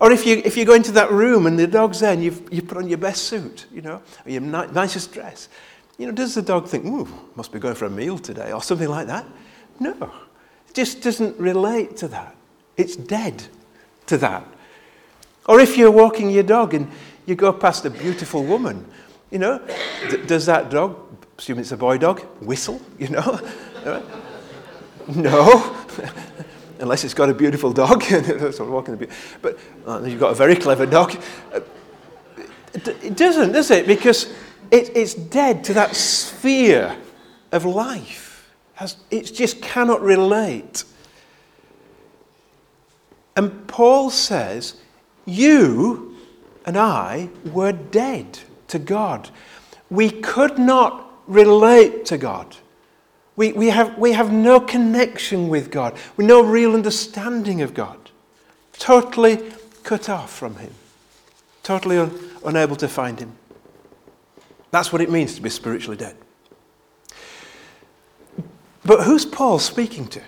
Or 0.00 0.10
if 0.12 0.26
you, 0.26 0.40
if 0.44 0.56
you 0.56 0.64
go 0.64 0.74
into 0.74 0.92
that 0.92 1.10
room 1.10 1.46
and 1.46 1.58
the 1.58 1.66
dog's 1.66 2.00
there 2.00 2.12
and 2.12 2.24
you've, 2.24 2.48
you 2.52 2.62
put 2.62 2.78
on 2.78 2.88
your 2.88 2.98
best 2.98 3.24
suit, 3.24 3.66
you 3.72 3.82
know, 3.82 4.02
or 4.24 4.30
your 4.30 4.40
ni- 4.40 4.72
nicest 4.72 5.12
dress, 5.12 5.48
you 5.98 6.06
know, 6.06 6.12
does 6.12 6.34
the 6.34 6.42
dog 6.42 6.66
think, 6.66 6.86
ooh, 6.86 7.06
must 7.34 7.52
be 7.52 7.58
going 7.58 7.74
for 7.74 7.84
a 7.84 7.90
meal 7.90 8.18
today 8.18 8.52
or 8.52 8.62
something 8.62 8.88
like 8.88 9.06
that? 9.08 9.26
No, 9.80 10.12
it 10.68 10.74
just 10.74 11.00
doesn't 11.00 11.38
relate 11.40 11.96
to 11.96 12.08
that. 12.08 12.36
It's 12.76 12.94
dead 12.94 13.42
to 14.06 14.18
that. 14.18 14.46
Or 15.46 15.58
if 15.58 15.76
you're 15.76 15.90
walking 15.90 16.30
your 16.30 16.42
dog 16.42 16.74
and 16.74 16.88
you 17.26 17.34
go 17.34 17.52
past 17.52 17.86
a 17.86 17.90
beautiful 17.90 18.44
woman, 18.44 18.84
you 19.30 19.38
know, 19.38 19.58
d- 20.10 20.18
does 20.26 20.46
that 20.46 20.70
dog, 20.70 20.96
assume 21.38 21.58
it's 21.58 21.72
a 21.72 21.76
boy 21.78 21.96
dog, 21.96 22.20
whistle, 22.42 22.80
you 22.98 23.08
know? 23.08 23.40
no. 25.08 25.76
Unless 26.78 27.04
it's 27.04 27.14
got 27.14 27.30
a 27.30 27.34
beautiful 27.34 27.72
dog. 27.72 28.02
of 28.12 28.68
walking 28.68 28.96
the 28.96 29.08
but 29.42 29.58
uh, 29.86 30.02
you've 30.04 30.20
got 30.20 30.32
a 30.32 30.34
very 30.34 30.56
clever 30.56 30.86
dog. 30.86 31.18
It 32.74 33.16
doesn't, 33.16 33.52
does 33.52 33.70
it? 33.70 33.86
Because 33.86 34.32
it, 34.70 34.94
it's 34.96 35.14
dead 35.14 35.64
to 35.64 35.74
that 35.74 35.96
sphere 35.96 36.96
of 37.50 37.64
life 37.64 38.29
has, 38.80 38.96
it 39.10 39.24
just 39.24 39.60
cannot 39.60 40.00
relate. 40.00 40.84
And 43.36 43.68
Paul 43.68 44.08
says, 44.08 44.76
You 45.26 46.16
and 46.64 46.78
I 46.78 47.28
were 47.52 47.72
dead 47.72 48.38
to 48.68 48.78
God. 48.78 49.28
We 49.90 50.08
could 50.08 50.58
not 50.58 51.12
relate 51.26 52.06
to 52.06 52.16
God. 52.16 52.56
We, 53.36 53.52
we, 53.52 53.68
have, 53.68 53.98
we 53.98 54.12
have 54.12 54.32
no 54.32 54.60
connection 54.60 55.50
with 55.50 55.70
God, 55.70 55.94
we 56.16 56.24
no 56.24 56.42
real 56.42 56.72
understanding 56.72 57.60
of 57.60 57.74
God. 57.74 57.98
Totally 58.78 59.52
cut 59.82 60.08
off 60.08 60.32
from 60.32 60.56
Him, 60.56 60.72
totally 61.62 61.98
un, 61.98 62.18
unable 62.46 62.76
to 62.76 62.88
find 62.88 63.20
Him. 63.20 63.36
That's 64.70 64.90
what 64.90 65.02
it 65.02 65.10
means 65.10 65.34
to 65.34 65.42
be 65.42 65.50
spiritually 65.50 65.98
dead. 65.98 66.16
But 68.84 69.04
who's 69.04 69.24
Paul 69.24 69.58
speaking 69.58 70.06
to? 70.08 70.22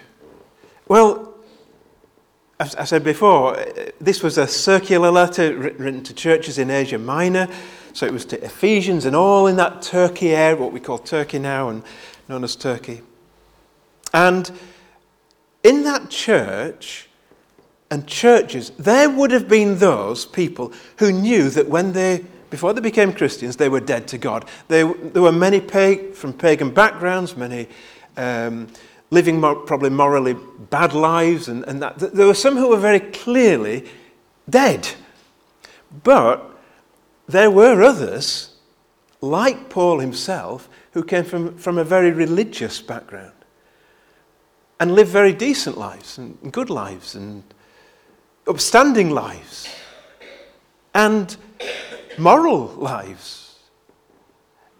Well, 0.88 1.34
as 2.60 2.74
I 2.76 2.84
said 2.84 3.02
before, 3.02 3.58
uh, 3.58 3.90
this 4.00 4.22
was 4.22 4.38
a 4.38 4.46
circular 4.46 5.10
letter 5.10 5.56
written 5.56 6.02
to 6.04 6.14
churches 6.14 6.58
in 6.58 6.70
Asia 6.70 6.98
Minor. 6.98 7.48
So 7.92 8.06
it 8.06 8.12
was 8.12 8.24
to 8.26 8.42
Ephesians 8.44 9.04
and 9.04 9.16
all 9.16 9.46
in 9.46 9.56
that 9.56 9.82
Turkey 9.82 10.34
area, 10.34 10.56
what 10.56 10.72
we 10.72 10.80
call 10.80 10.98
Turkey 10.98 11.38
now 11.38 11.68
and 11.68 11.82
known 12.28 12.44
as 12.44 12.56
Turkey. 12.56 13.02
And 14.14 14.50
in 15.62 15.84
that 15.84 16.08
church 16.08 17.08
and 17.90 18.06
churches, 18.06 18.70
there 18.78 19.10
would 19.10 19.30
have 19.30 19.48
been 19.48 19.78
those 19.78 20.24
people 20.24 20.72
who 20.98 21.12
knew 21.12 21.50
that 21.50 21.68
when 21.68 21.92
they, 21.92 22.24
before 22.48 22.72
they 22.72 22.80
became 22.80 23.12
Christians, 23.12 23.56
they 23.56 23.68
were 23.68 23.80
dead 23.80 24.08
to 24.08 24.18
God. 24.18 24.46
They, 24.68 24.82
there 24.82 25.22
were 25.22 25.32
many 25.32 25.60
pag, 25.60 26.14
from 26.14 26.32
pagan 26.32 26.72
backgrounds, 26.72 27.36
many 27.36 27.68
um, 28.16 28.68
living 29.10 29.40
probably 29.40 29.90
morally 29.90 30.34
bad 30.70 30.94
lives, 30.94 31.48
and, 31.48 31.64
and 31.64 31.82
that. 31.82 31.98
There 31.98 32.26
were 32.26 32.34
some 32.34 32.56
who 32.56 32.68
were 32.68 32.78
very 32.78 33.00
clearly 33.00 33.88
dead. 34.48 34.88
But 36.02 36.48
there 37.26 37.50
were 37.50 37.82
others, 37.82 38.54
like 39.20 39.68
Paul 39.68 39.98
himself, 39.98 40.68
who 40.92 41.02
came 41.02 41.24
from, 41.24 41.56
from 41.58 41.78
a 41.78 41.84
very 41.84 42.10
religious 42.10 42.80
background 42.80 43.32
and 44.80 44.94
lived 44.94 45.10
very 45.10 45.32
decent 45.32 45.78
lives 45.78 46.18
and 46.18 46.52
good 46.52 46.68
lives 46.68 47.14
and 47.14 47.42
upstanding 48.48 49.10
lives 49.10 49.68
and 50.94 51.36
moral 52.18 52.66
lives. 52.66 53.41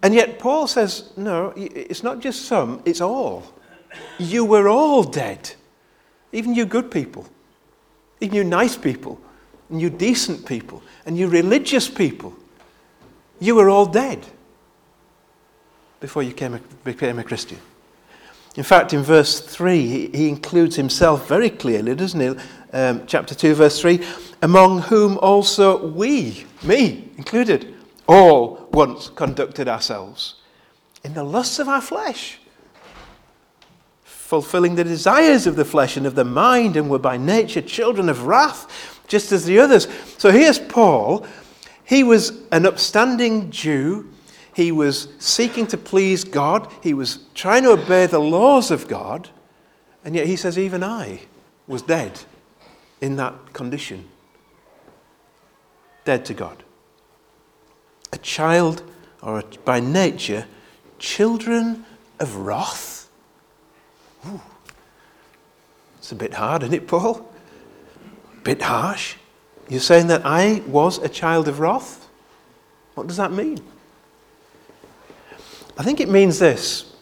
And 0.02 0.14
yet, 0.14 0.38
Paul 0.38 0.66
says, 0.66 1.12
no, 1.16 1.52
it's 1.56 2.02
not 2.02 2.20
just 2.20 2.46
some, 2.46 2.82
it's 2.84 3.00
all. 3.00 3.44
You 4.18 4.44
were 4.44 4.68
all 4.68 5.04
dead. 5.04 5.52
Even 6.32 6.54
you 6.54 6.64
good 6.64 6.90
people, 6.90 7.26
even 8.20 8.34
you 8.34 8.44
nice 8.44 8.76
people, 8.76 9.20
and 9.70 9.80
you 9.80 9.90
decent 9.90 10.46
people, 10.46 10.82
and 11.06 11.16
you 11.16 11.28
religious 11.28 11.88
people. 11.88 12.34
You 13.38 13.54
were 13.54 13.68
all 13.68 13.86
dead 13.86 14.24
before 16.00 16.22
you 16.22 16.32
came, 16.32 16.58
became 16.84 17.18
a 17.18 17.24
Christian. 17.24 17.58
In 18.56 18.64
fact, 18.64 18.92
in 18.92 19.02
verse 19.02 19.40
3, 19.40 19.86
he, 19.86 20.06
he 20.08 20.28
includes 20.28 20.76
himself 20.76 21.28
very 21.28 21.48
clearly, 21.48 21.94
doesn't 21.94 22.20
he? 22.20 22.42
Um, 22.72 23.02
chapter 23.06 23.34
2, 23.34 23.54
verse 23.54 23.80
3 23.80 24.00
among 24.42 24.80
whom 24.82 25.18
also 25.18 25.86
we, 25.86 26.44
me 26.64 27.08
included, 27.16 27.74
all 28.12 28.68
once 28.72 29.08
conducted 29.08 29.68
ourselves 29.68 30.36
in 31.02 31.14
the 31.14 31.24
lusts 31.24 31.58
of 31.58 31.68
our 31.68 31.80
flesh, 31.80 32.38
fulfilling 34.04 34.74
the 34.74 34.84
desires 34.84 35.46
of 35.46 35.56
the 35.56 35.64
flesh 35.64 35.96
and 35.96 36.06
of 36.06 36.14
the 36.14 36.24
mind, 36.24 36.76
and 36.76 36.88
were 36.88 36.98
by 36.98 37.16
nature 37.16 37.62
children 37.62 38.08
of 38.08 38.26
wrath, 38.26 39.00
just 39.08 39.32
as 39.32 39.44
the 39.44 39.58
others. 39.58 39.88
So 40.18 40.30
here's 40.30 40.58
Paul. 40.58 41.26
He 41.84 42.04
was 42.04 42.42
an 42.52 42.66
upstanding 42.66 43.50
Jew. 43.50 44.10
He 44.54 44.70
was 44.72 45.08
seeking 45.18 45.66
to 45.68 45.76
please 45.76 46.24
God. 46.24 46.70
He 46.82 46.94
was 46.94 47.20
trying 47.34 47.64
to 47.64 47.70
obey 47.70 48.06
the 48.06 48.20
laws 48.20 48.70
of 48.70 48.86
God. 48.86 49.28
And 50.04 50.14
yet 50.14 50.26
he 50.26 50.36
says, 50.36 50.58
even 50.58 50.84
I 50.84 51.22
was 51.66 51.82
dead 51.82 52.20
in 53.00 53.16
that 53.16 53.52
condition. 53.52 54.08
Dead 56.04 56.24
to 56.26 56.34
God 56.34 56.62
a 58.12 58.18
child, 58.18 58.82
or 59.22 59.40
a, 59.40 59.44
by 59.64 59.80
nature, 59.80 60.46
children 60.98 61.84
of 62.20 62.36
wrath. 62.36 63.08
Ooh. 64.26 64.40
It's 65.98 66.12
a 66.12 66.16
bit 66.16 66.34
hard, 66.34 66.62
isn't 66.62 66.74
it, 66.74 66.86
Paul? 66.86 67.28
Bit 68.44 68.62
harsh. 68.62 69.16
You're 69.68 69.80
saying 69.80 70.08
that 70.08 70.22
I 70.24 70.62
was 70.66 70.98
a 70.98 71.08
child 71.08 71.48
of 71.48 71.60
wrath? 71.60 72.08
What 72.94 73.06
does 73.06 73.16
that 73.16 73.32
mean? 73.32 73.58
I 75.78 75.82
think 75.82 76.00
it 76.00 76.08
means 76.08 76.38
this. 76.38 76.92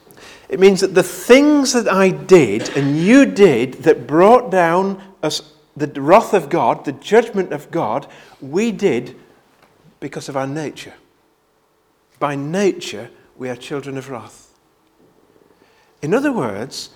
It 0.49 0.61
means 0.61 0.81
that 0.81 0.95
the 0.95 1.03
things 1.03 1.73
that 1.73 1.89
I 1.89 2.11
did 2.11 2.77
and 2.77 2.99
you 2.99 3.25
did 3.25 3.75
that 3.85 4.07
brought 4.07 4.51
down 4.51 5.03
us, 5.23 5.55
the 5.77 5.87
wrath 6.01 6.35
of 6.35 6.49
God, 6.49 6.85
the 6.85 6.93
judgment 6.93 7.53
of 7.53 7.71
God, 7.71 8.07
we 8.41 8.73
did 8.73 9.17
because 10.01 10.29
of 10.29 10.37
our 10.37 10.47
nature. 10.47 10.95
By 12.21 12.37
nature, 12.37 13.11
we 13.37 13.49
are 13.49 13.57
children 13.57 13.99
of 13.99 14.09
wrath. 14.11 14.53
In 16.03 16.15
other 16.15 16.31
words, 16.31 16.91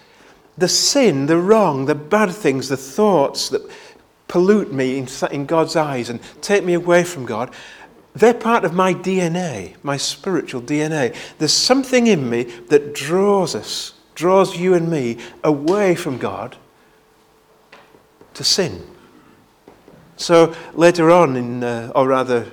the 0.57 0.69
sin, 0.69 1.27
the 1.27 1.39
wrong, 1.39 1.87
the 1.87 1.95
bad 1.95 2.31
things, 2.31 2.69
the 2.69 2.77
thoughts 2.77 3.49
that 3.49 3.69
pollute 4.29 4.73
me 4.73 4.99
in, 4.99 5.09
in 5.33 5.47
God's 5.47 5.75
eyes 5.75 6.11
and 6.11 6.21
take 6.41 6.63
me 6.63 6.75
away 6.75 7.03
from 7.03 7.27
God, 7.27 7.53
they're 8.15 8.35
part 8.35 8.65
of 8.65 8.73
my 8.73 8.95
DNA, 8.95 9.75
my 9.83 9.97
spiritual 9.97 10.63
DNA. 10.63 11.17
There's 11.39 11.53
something 11.53 12.07
in 12.07 12.31
me 12.31 12.45
that 12.69 12.95
draws 12.95 13.55
us, 13.55 13.95
draws 14.15 14.57
you 14.57 14.75
and 14.75 14.89
me 14.89 15.19
away 15.43 15.95
from 15.95 16.19
God 16.19 16.57
to 18.35 18.45
sin. 18.45 18.87
So 20.17 20.55
later 20.75 21.11
on, 21.11 21.37
in, 21.37 21.65
uh, 21.65 21.91
or 21.95 22.07
rather, 22.07 22.53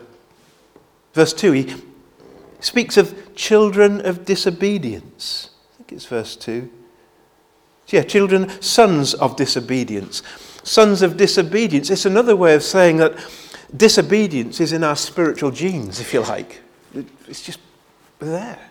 verse 1.14 1.34
2, 1.34 1.52
he 1.52 1.76
speaks 2.62 2.98
of 2.98 3.36
children 3.36 4.06
of 4.06 4.26
disobedience. 4.26 5.50
I 5.74 5.78
think 5.78 5.92
it's 5.92 6.06
verse 6.06 6.36
2. 6.36 6.70
Yeah, 7.88 8.04
children, 8.04 8.50
sons 8.62 9.14
of 9.14 9.36
disobedience. 9.36 10.24
Sons 10.64 11.02
of 11.02 11.18
disobedience. 11.18 11.90
It's 11.90 12.06
another 12.06 12.36
way 12.36 12.56
of 12.56 12.64
saying 12.64 12.98
that 12.98 13.18
disobedience 13.76 14.62
is 14.62 14.72
in 14.72 14.84
our 14.84 14.96
spiritual 14.96 15.52
genes, 15.52 16.00
if 16.00 16.14
you 16.14 16.22
like. 16.22 16.62
It's 17.28 17.44
just 17.44 17.60
there. 18.20 18.70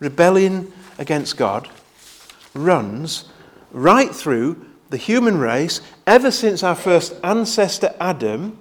Rebellion 0.00 0.72
against 0.98 1.36
God 1.36 1.68
runs 2.52 3.26
right 3.72 4.14
through 4.14 4.64
the 4.90 4.96
human 4.96 5.38
race 5.38 5.80
ever 6.06 6.30
since 6.30 6.62
our 6.62 6.74
first 6.74 7.14
ancestor 7.24 7.94
Adam 7.98 8.58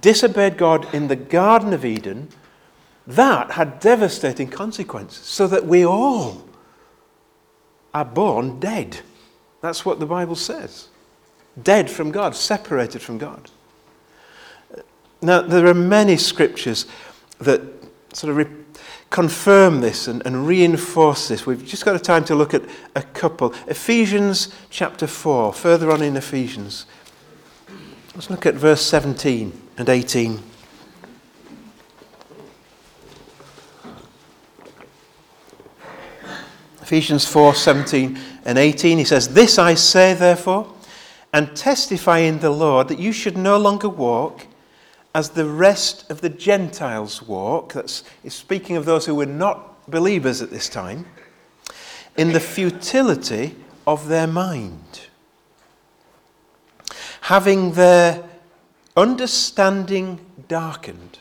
disobeyed 0.00 0.58
God 0.58 0.92
in 0.94 1.08
the 1.08 1.16
Garden 1.16 1.72
of 1.72 1.84
Eden. 1.84 2.28
That 3.08 3.52
had 3.52 3.80
devastating 3.80 4.48
consequences, 4.48 5.24
so 5.24 5.46
that 5.46 5.64
we 5.64 5.84
all 5.84 6.44
are 7.94 8.04
born 8.04 8.60
dead. 8.60 9.00
That's 9.62 9.82
what 9.82 9.98
the 9.98 10.04
Bible 10.04 10.36
says. 10.36 10.88
Dead 11.62 11.90
from 11.90 12.10
God, 12.10 12.36
separated 12.36 13.00
from 13.00 13.16
God. 13.16 13.50
Now, 15.22 15.40
there 15.40 15.66
are 15.66 15.74
many 15.74 16.18
scriptures 16.18 16.84
that 17.38 17.62
sort 18.12 18.30
of 18.30 18.36
re- 18.36 18.56
confirm 19.08 19.80
this 19.80 20.06
and, 20.06 20.24
and 20.26 20.46
reinforce 20.46 21.28
this. 21.28 21.46
We've 21.46 21.64
just 21.64 21.86
got 21.86 21.96
a 21.96 21.98
time 21.98 22.26
to 22.26 22.34
look 22.34 22.52
at 22.52 22.62
a 22.94 23.02
couple. 23.02 23.54
Ephesians 23.66 24.54
chapter 24.68 25.06
4, 25.06 25.54
further 25.54 25.90
on 25.90 26.02
in 26.02 26.14
Ephesians. 26.14 26.84
Let's 28.14 28.28
look 28.28 28.44
at 28.44 28.54
verse 28.54 28.82
17 28.82 29.58
and 29.78 29.88
18. 29.88 30.42
Ephesians 36.88 37.26
4 37.26 37.54
17 37.54 38.18
and 38.46 38.56
18, 38.56 38.96
he 38.96 39.04
says, 39.04 39.28
This 39.28 39.58
I 39.58 39.74
say, 39.74 40.14
therefore, 40.14 40.72
and 41.34 41.54
testify 41.54 42.20
in 42.20 42.38
the 42.38 42.48
Lord 42.48 42.88
that 42.88 42.98
you 42.98 43.12
should 43.12 43.36
no 43.36 43.58
longer 43.58 43.90
walk 43.90 44.46
as 45.14 45.28
the 45.28 45.44
rest 45.44 46.10
of 46.10 46.22
the 46.22 46.30
Gentiles 46.30 47.20
walk. 47.20 47.74
That's 47.74 48.04
speaking 48.30 48.76
of 48.76 48.86
those 48.86 49.04
who 49.04 49.14
were 49.14 49.26
not 49.26 49.86
believers 49.90 50.40
at 50.40 50.48
this 50.48 50.70
time, 50.70 51.04
in 52.16 52.32
the 52.32 52.40
futility 52.40 53.54
of 53.86 54.08
their 54.08 54.26
mind, 54.26 55.08
having 57.20 57.72
their 57.72 58.24
understanding 58.96 60.24
darkened, 60.48 61.18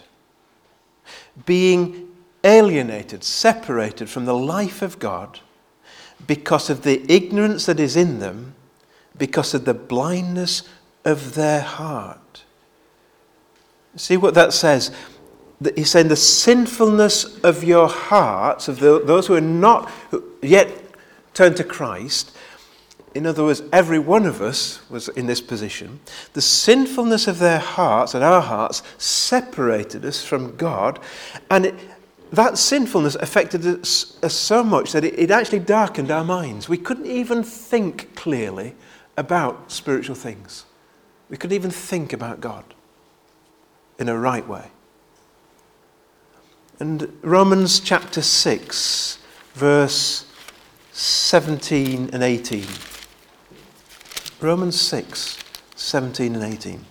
being 1.46 2.08
alienated, 2.46 3.22
separated 3.26 4.10
from 4.10 4.24
the 4.24 4.34
life 4.34 4.82
of 4.82 4.98
God 5.00 5.42
because 6.26 6.70
of 6.70 6.84
the 6.84 7.04
ignorance 7.12 7.66
that 7.68 7.80
is 7.80 7.96
in 7.96 8.20
them, 8.20 8.56
because 9.18 9.54
of 9.54 9.66
the 9.66 9.74
blindness 9.74 10.64
of 11.06 11.36
their 11.36 11.62
heart. 11.62 12.44
See 13.96 14.18
what 14.18 14.34
that 14.34 14.54
says? 14.54 14.92
He's 15.76 15.90
saying 15.90 16.08
the 16.08 16.16
sinfulness 16.16 17.40
of 17.40 17.64
your 17.64 17.88
hearts, 17.88 18.68
of 18.68 18.80
the, 18.80 19.02
those 19.04 19.28
who 19.28 19.36
are 19.36 19.42
not 19.42 19.92
yet 20.42 20.72
turned 21.34 21.58
to 21.58 21.64
Christ, 21.64 22.32
in 23.18 23.26
other 23.26 23.46
words, 23.46 23.64
every 23.74 23.98
one 23.98 24.28
of 24.28 24.44
us 24.44 24.88
was 24.92 25.10
in 25.10 25.26
this 25.26 25.42
position. 25.42 26.00
The 26.34 26.42
sinfulness 26.42 27.28
of 27.28 27.40
their 27.40 27.58
hearts 27.58 28.14
and 28.14 28.24
our 28.24 28.42
hearts 28.42 28.84
separated 29.00 30.06
us 30.06 30.24
from 30.24 30.56
God, 30.56 31.00
and 31.50 31.66
it, 31.66 31.76
that 32.32 32.58
sinfulness 32.58 33.16
affected 33.16 33.66
us, 33.66 34.22
us 34.24 34.34
so 34.34 34.64
much 34.64 34.92
that 34.92 35.04
it, 35.04 35.18
it 35.18 35.32
actually 35.32 35.60
darkened 35.60 36.12
our 36.12 36.24
minds. 36.24 36.68
We 36.68 36.78
couldn't 36.78 37.06
even 37.06 37.44
think 37.44 38.16
clearly 38.16 38.76
about 39.16 39.72
spiritual 39.72 40.16
things. 40.16 40.66
We 41.30 41.38
couldn't 41.38 41.56
even 41.56 41.72
think 41.72 42.14
about 42.14 42.42
God 42.42 42.64
in 44.00 44.10
a 44.10 44.18
right 44.18 44.48
way. 44.48 44.72
And 46.80 47.18
Romans 47.22 47.80
chapter 47.80 48.22
6, 48.22 49.18
verse 49.54 50.32
17 50.92 52.12
and 52.14 52.24
18. 52.24 52.66
Romans 54.40 54.80
6, 54.80 55.40
17 55.76 56.36
and 56.36 56.44
18. 56.44 56.86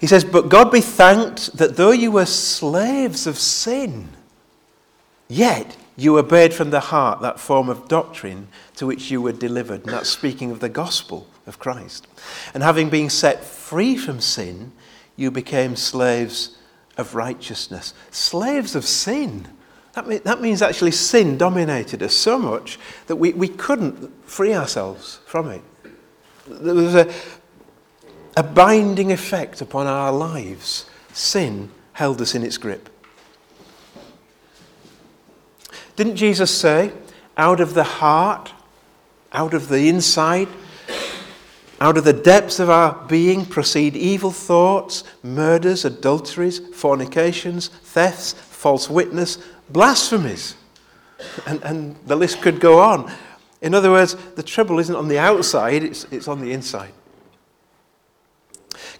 He 0.00 0.06
says, 0.06 0.24
But 0.24 0.48
God 0.48 0.70
be 0.70 0.80
thanked 0.80 1.56
that 1.56 1.76
though 1.76 1.90
you 1.90 2.12
were 2.12 2.26
slaves 2.26 3.26
of 3.26 3.38
sin, 3.38 4.08
yet 5.28 5.76
you 5.96 6.16
obeyed 6.16 6.54
from 6.54 6.70
the 6.70 6.80
heart 6.80 7.20
that 7.22 7.40
form 7.40 7.68
of 7.68 7.88
doctrine 7.88 8.48
to 8.76 8.86
which 8.86 9.10
you 9.10 9.20
were 9.20 9.32
delivered. 9.32 9.84
And 9.84 9.92
that's 9.92 10.08
speaking 10.08 10.52
of 10.52 10.60
the 10.60 10.68
gospel 10.68 11.26
of 11.46 11.58
Christ. 11.58 12.06
And 12.54 12.62
having 12.62 12.88
been 12.88 13.10
set 13.10 13.42
free 13.42 13.96
from 13.96 14.20
sin, 14.20 14.72
you 15.16 15.32
became 15.32 15.74
slaves 15.74 16.56
of 16.96 17.16
righteousness. 17.16 17.94
Slaves 18.12 18.76
of 18.76 18.84
sin. 18.84 19.48
That, 19.94 20.06
mean, 20.06 20.20
that 20.22 20.40
means 20.40 20.62
actually 20.62 20.92
sin 20.92 21.36
dominated 21.36 22.02
us 22.04 22.14
so 22.14 22.38
much 22.38 22.78
that 23.08 23.16
we, 23.16 23.32
we 23.32 23.48
couldn't 23.48 24.12
free 24.28 24.54
ourselves 24.54 25.18
from 25.26 25.50
it. 25.50 25.62
There 26.46 26.74
was 26.74 26.94
a, 26.94 27.12
a 28.38 28.42
binding 28.44 29.10
effect 29.10 29.60
upon 29.60 29.88
our 29.88 30.12
lives. 30.12 30.88
Sin 31.12 31.68
held 31.92 32.20
us 32.20 32.36
in 32.36 32.44
its 32.44 32.56
grip. 32.56 32.88
Didn't 35.96 36.14
Jesus 36.14 36.56
say, 36.56 36.92
out 37.36 37.58
of 37.58 37.74
the 37.74 37.82
heart, 37.82 38.52
out 39.32 39.54
of 39.54 39.66
the 39.66 39.88
inside, 39.88 40.46
out 41.80 41.98
of 41.98 42.04
the 42.04 42.12
depths 42.12 42.60
of 42.60 42.70
our 42.70 43.04
being 43.08 43.44
proceed 43.44 43.96
evil 43.96 44.30
thoughts, 44.30 45.02
murders, 45.24 45.84
adulteries, 45.84 46.60
fornications, 46.76 47.66
thefts, 47.66 48.34
false 48.34 48.88
witness, 48.88 49.38
blasphemies. 49.68 50.54
And, 51.44 51.60
and 51.64 51.96
the 52.06 52.14
list 52.14 52.40
could 52.40 52.60
go 52.60 52.78
on. 52.78 53.12
In 53.60 53.74
other 53.74 53.90
words, 53.90 54.14
the 54.36 54.44
trouble 54.44 54.78
isn't 54.78 54.94
on 54.94 55.08
the 55.08 55.18
outside, 55.18 55.82
it's, 55.82 56.04
it's 56.12 56.28
on 56.28 56.40
the 56.40 56.52
inside. 56.52 56.92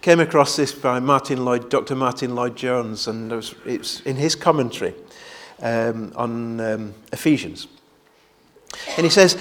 Came 0.01 0.19
across 0.19 0.55
this 0.55 0.73
by 0.73 0.99
Martyn 0.99 1.43
Lloyd, 1.43 1.69
Dr. 1.69 1.95
Martyn 1.95 2.35
Lloyd 2.35 2.55
Jones, 2.55 3.07
and 3.07 3.31
it 3.31 3.35
was, 3.35 3.55
it's 3.65 3.99
in 4.01 4.15
his 4.15 4.35
commentary 4.35 4.93
um, 5.61 6.11
on 6.15 6.59
um, 6.59 6.93
Ephesians. 7.11 7.67
And 8.97 9.05
he 9.05 9.09
says, 9.09 9.37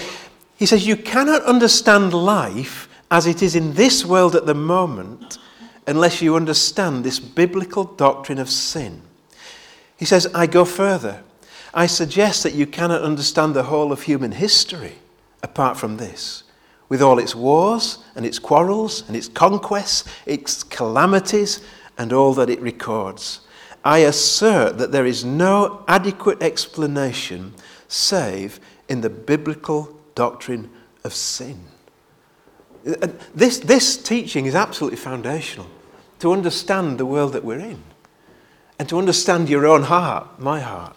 he 0.57 0.67
says, 0.67 0.87
You 0.87 0.97
cannot 0.97 1.43
understand 1.43 2.13
life 2.13 2.89
as 3.11 3.27
it 3.27 3.43
is 3.43 3.55
in 3.55 3.75
this 3.75 4.05
world 4.05 4.35
at 4.35 4.47
the 4.47 4.55
moment 4.55 5.39
unless 5.87 6.21
you 6.21 6.37
understand 6.37 7.05
this 7.05 7.19
biblical 7.19 7.85
doctrine 7.85 8.39
of 8.39 8.51
sin. 8.51 9.01
He 9.97 10.05
says, 10.05 10.27
I 10.35 10.47
go 10.47 10.65
further. 10.65 11.23
I 11.73 11.87
suggest 11.87 12.43
that 12.43 12.55
you 12.55 12.67
cannot 12.67 13.03
understand 13.03 13.55
the 13.55 13.65
whole 13.65 13.93
of 13.93 14.03
human 14.03 14.33
history 14.33 14.97
apart 15.43 15.77
from 15.77 15.97
this 15.97 16.45
with 16.89 17.03
all 17.03 17.19
its 17.19 17.35
wars 17.35 17.99
and 18.15 18.25
its 18.25 18.39
quarrels 18.39 19.05
and 19.07 19.17
its 19.17 19.29
conquests, 19.29 20.05
its 20.27 20.63
calamities, 20.63 21.61
and 21.99 22.13
all 22.13 22.33
that 22.35 22.49
it 22.49 22.61
records. 22.61 23.41
I 23.85 23.99
assert 23.99 24.79
that 24.79 24.93
there 24.93 25.07
is 25.07 25.25
no 25.25 25.85
adequate 25.89 26.43
explanation 26.43 27.55
save 27.89 28.61
in 28.89 29.01
the 29.01 29.11
biblical 29.11 29.99
doctrine 30.15 30.71
of 31.05 31.13
sin. 31.15 31.65
Uh, 32.87 33.09
this, 33.35 33.59
this 33.59 33.97
teaching 33.97 34.47
is 34.47 34.55
absolutely 34.55 34.97
foundational 34.97 35.67
to 36.21 36.33
understand 36.33 36.99
the 36.99 37.07
world 37.07 37.33
that 37.33 37.45
we're 37.45 37.59
in 37.59 37.83
and 38.79 38.89
to 38.89 38.99
understand 38.99 39.49
your 39.49 39.67
own 39.67 39.85
heart, 39.85 40.39
my 40.39 40.61
heart. 40.61 40.97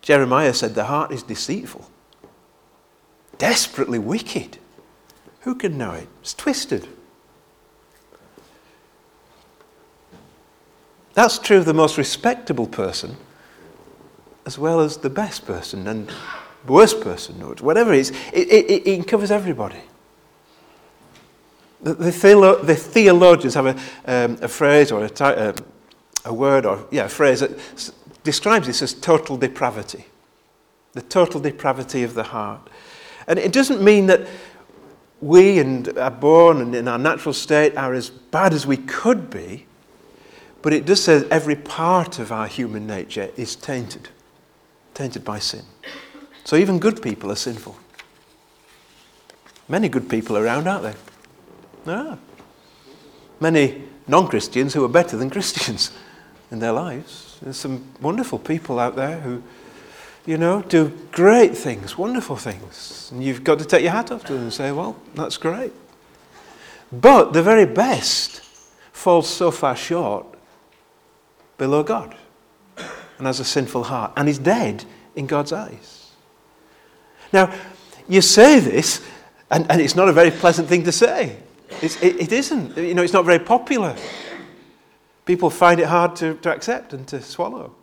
Jeremiah 0.00 0.54
said, 0.54 0.74
The 0.74 0.84
heart 0.84 1.10
is 1.10 1.22
deceitful, 1.22 1.88
desperately 3.38 3.98
wicked. 3.98 4.58
Who 5.40 5.54
can 5.54 5.78
know 5.78 5.92
it? 5.92 6.08
It's 6.20 6.34
twisted. 6.34 6.88
That's 11.14 11.38
true 11.38 11.58
of 11.58 11.64
the 11.64 11.74
most 11.74 11.96
respectable 11.96 12.66
person 12.66 13.16
as 14.46 14.58
well 14.58 14.80
as 14.80 14.98
the 14.98 15.10
best 15.10 15.44
person 15.44 15.88
and 15.88 16.10
worst 16.66 17.00
person, 17.00 17.42
or 17.42 17.54
whatever 17.56 17.92
it 17.92 17.98
is. 17.98 18.10
It, 18.32 18.48
it, 18.48 18.86
it 18.86 19.08
covers 19.08 19.30
everybody. 19.30 19.80
The, 21.82 21.94
the, 21.94 22.10
theolo- 22.10 22.64
the 22.64 22.74
theologians 22.74 23.54
have 23.54 23.66
a, 23.66 23.76
um, 24.06 24.38
a 24.40 24.48
phrase 24.48 24.92
or 24.92 25.04
a, 25.04 25.24
uh, 25.24 25.52
a 26.24 26.32
word 26.32 26.64
or 26.64 26.86
yeah, 26.90 27.04
a 27.04 27.08
phrase 27.08 27.40
that 27.40 27.50
s- 27.74 27.92
describes 28.22 28.66
this 28.66 28.82
as 28.82 28.94
total 28.94 29.36
depravity. 29.36 30.06
The 30.92 31.02
total 31.02 31.40
depravity 31.40 32.02
of 32.02 32.14
the 32.14 32.24
heart. 32.24 32.68
And 33.26 33.38
it 33.38 33.52
doesn't 33.52 33.82
mean 33.82 34.06
that 34.06 34.26
we 35.20 35.58
and 35.58 35.96
are 35.98 36.10
born 36.10 36.60
and 36.60 36.74
in 36.74 36.88
our 36.88 36.98
natural 36.98 37.32
state 37.32 37.76
are 37.76 37.94
as 37.94 38.10
bad 38.10 38.52
as 38.52 38.66
we 38.66 38.76
could 38.76 39.30
be. 39.30 39.66
But 40.62 40.72
it 40.72 40.84
does 40.84 41.02
say 41.02 41.18
that 41.18 41.30
every 41.30 41.56
part 41.56 42.18
of 42.18 42.32
our 42.32 42.46
human 42.46 42.86
nature 42.86 43.30
is 43.36 43.56
tainted, 43.56 44.08
tainted 44.94 45.24
by 45.24 45.38
sin. 45.38 45.62
So 46.44 46.56
even 46.56 46.78
good 46.78 47.02
people 47.02 47.30
are 47.30 47.36
sinful. 47.36 47.76
Many 49.68 49.88
good 49.88 50.08
people 50.08 50.36
around, 50.36 50.68
aren't 50.68 50.82
there? 50.82 50.94
There 51.84 51.96
are. 51.96 52.18
Many 53.40 53.82
non 54.06 54.28
Christians 54.28 54.74
who 54.74 54.84
are 54.84 54.88
better 54.88 55.16
than 55.16 55.30
Christians 55.36 55.90
in 56.50 56.58
their 56.60 56.72
lives. 56.72 57.38
There's 57.42 57.56
some 57.56 57.84
wonderful 58.00 58.38
people 58.38 58.78
out 58.78 58.96
there 58.96 59.20
who, 59.20 59.42
you 60.26 60.36
know, 60.36 60.60
do 60.62 60.88
great 61.12 61.56
things, 61.56 61.96
wonderful 61.96 62.36
things. 62.36 63.10
And 63.12 63.22
you've 63.22 63.44
got 63.44 63.60
to 63.60 63.64
take 63.64 63.82
your 63.82 63.92
hat 63.92 64.10
off 64.10 64.24
to 64.24 64.32
them 64.34 64.42
and 64.42 64.52
say, 64.52 64.72
well, 64.72 64.96
that's 65.14 65.36
great. 65.36 65.72
But 66.92 67.32
the 67.32 67.42
very 67.42 67.64
best 67.64 68.40
falls 68.92 69.28
so 69.28 69.50
far 69.50 69.76
short 69.76 70.26
below 71.58 71.82
God 71.82 72.16
and 73.18 73.26
has 73.26 73.40
a 73.40 73.44
sinful 73.44 73.84
heart 73.84 74.12
and 74.16 74.28
is 74.28 74.38
dead 74.38 74.84
in 75.14 75.26
God's 75.26 75.52
eyes. 75.52 76.10
Now, 77.32 77.54
you 78.08 78.20
say 78.20 78.60
this, 78.60 79.04
and, 79.50 79.70
and 79.70 79.80
it's 79.80 79.94
not 79.96 80.08
a 80.08 80.12
very 80.12 80.30
pleasant 80.30 80.68
thing 80.68 80.84
to 80.84 80.92
say. 80.92 81.38
It's, 81.82 82.00
it, 82.02 82.20
it 82.20 82.32
isn't. 82.32 82.76
You 82.76 82.94
know, 82.94 83.02
it's 83.02 83.12
not 83.12 83.24
very 83.24 83.38
popular. 83.38 83.96
People 85.24 85.50
find 85.50 85.80
it 85.80 85.86
hard 85.86 86.14
to, 86.16 86.34
to 86.34 86.52
accept 86.52 86.92
and 86.92 87.06
to 87.08 87.20
swallow. 87.20 87.74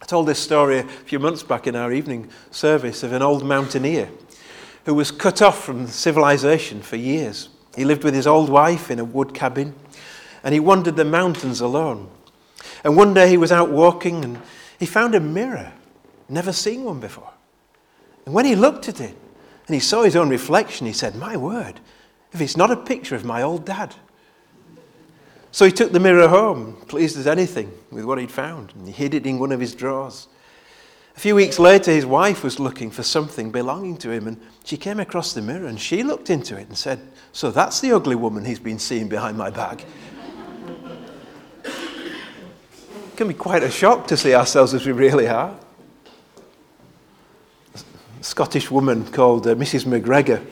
I 0.00 0.04
told 0.04 0.26
this 0.26 0.38
story 0.38 0.78
a 0.78 0.84
few 0.84 1.18
months 1.18 1.42
back 1.42 1.66
in 1.66 1.74
our 1.74 1.92
evening 1.92 2.28
service 2.50 3.02
of 3.02 3.12
an 3.12 3.22
old 3.22 3.44
mountaineer 3.44 4.08
who 4.84 4.94
was 4.94 5.10
cut 5.10 5.42
off 5.42 5.64
from 5.64 5.86
civilization 5.86 6.82
for 6.82 6.96
years. 6.96 7.48
He 7.74 7.84
lived 7.84 8.04
with 8.04 8.14
his 8.14 8.26
old 8.26 8.48
wife 8.48 8.90
in 8.90 8.98
a 8.98 9.04
wood 9.04 9.34
cabin 9.34 9.74
and 10.44 10.52
he 10.52 10.60
wandered 10.60 10.96
the 10.96 11.04
mountains 11.04 11.60
alone. 11.60 12.08
And 12.84 12.96
one 12.96 13.14
day 13.14 13.28
he 13.28 13.36
was 13.36 13.50
out 13.50 13.70
walking 13.70 14.24
and 14.24 14.40
he 14.78 14.86
found 14.86 15.14
a 15.14 15.20
mirror, 15.20 15.72
never 16.28 16.52
seen 16.52 16.84
one 16.84 17.00
before. 17.00 17.32
And 18.26 18.34
when 18.34 18.44
he 18.44 18.54
looked 18.54 18.88
at 18.88 19.00
it 19.00 19.16
and 19.66 19.74
he 19.74 19.80
saw 19.80 20.02
his 20.02 20.14
own 20.14 20.28
reflection, 20.28 20.86
he 20.86 20.92
said, 20.92 21.16
My 21.16 21.36
word, 21.36 21.80
if 22.32 22.40
it's 22.40 22.56
not 22.56 22.70
a 22.70 22.76
picture 22.76 23.16
of 23.16 23.24
my 23.24 23.42
old 23.42 23.64
dad. 23.64 23.94
So 25.56 25.64
he 25.64 25.72
took 25.72 25.90
the 25.90 26.00
mirror 26.00 26.28
home, 26.28 26.76
pleased 26.86 27.16
as 27.16 27.26
anything 27.26 27.72
with 27.90 28.04
what 28.04 28.18
he'd 28.18 28.30
found, 28.30 28.74
and 28.74 28.86
he 28.86 28.92
hid 28.92 29.14
it 29.14 29.24
in 29.24 29.38
one 29.38 29.52
of 29.52 29.58
his 29.58 29.74
drawers. 29.74 30.28
A 31.16 31.18
few 31.18 31.34
weeks 31.34 31.58
later, 31.58 31.90
his 31.90 32.04
wife 32.04 32.44
was 32.44 32.60
looking 32.60 32.90
for 32.90 33.02
something 33.02 33.50
belonging 33.50 33.96
to 33.96 34.10
him, 34.10 34.28
and 34.28 34.38
she 34.66 34.76
came 34.76 35.00
across 35.00 35.32
the 35.32 35.40
mirror 35.40 35.66
and 35.66 35.80
she 35.80 36.02
looked 36.02 36.28
into 36.28 36.58
it 36.58 36.68
and 36.68 36.76
said, 36.76 37.00
So 37.32 37.50
that's 37.50 37.80
the 37.80 37.92
ugly 37.92 38.16
woman 38.16 38.44
he's 38.44 38.58
been 38.58 38.78
seeing 38.78 39.08
behind 39.08 39.38
my 39.38 39.48
back. 39.48 39.86
it 41.64 43.16
can 43.16 43.26
be 43.26 43.32
quite 43.32 43.62
a 43.62 43.70
shock 43.70 44.06
to 44.08 44.16
see 44.18 44.34
ourselves 44.34 44.74
as 44.74 44.84
we 44.84 44.92
really 44.92 45.26
are. 45.26 45.58
A 47.74 48.22
Scottish 48.22 48.70
woman 48.70 49.06
called 49.06 49.46
uh, 49.46 49.54
Mrs. 49.54 49.86
McGregor. 49.86 50.44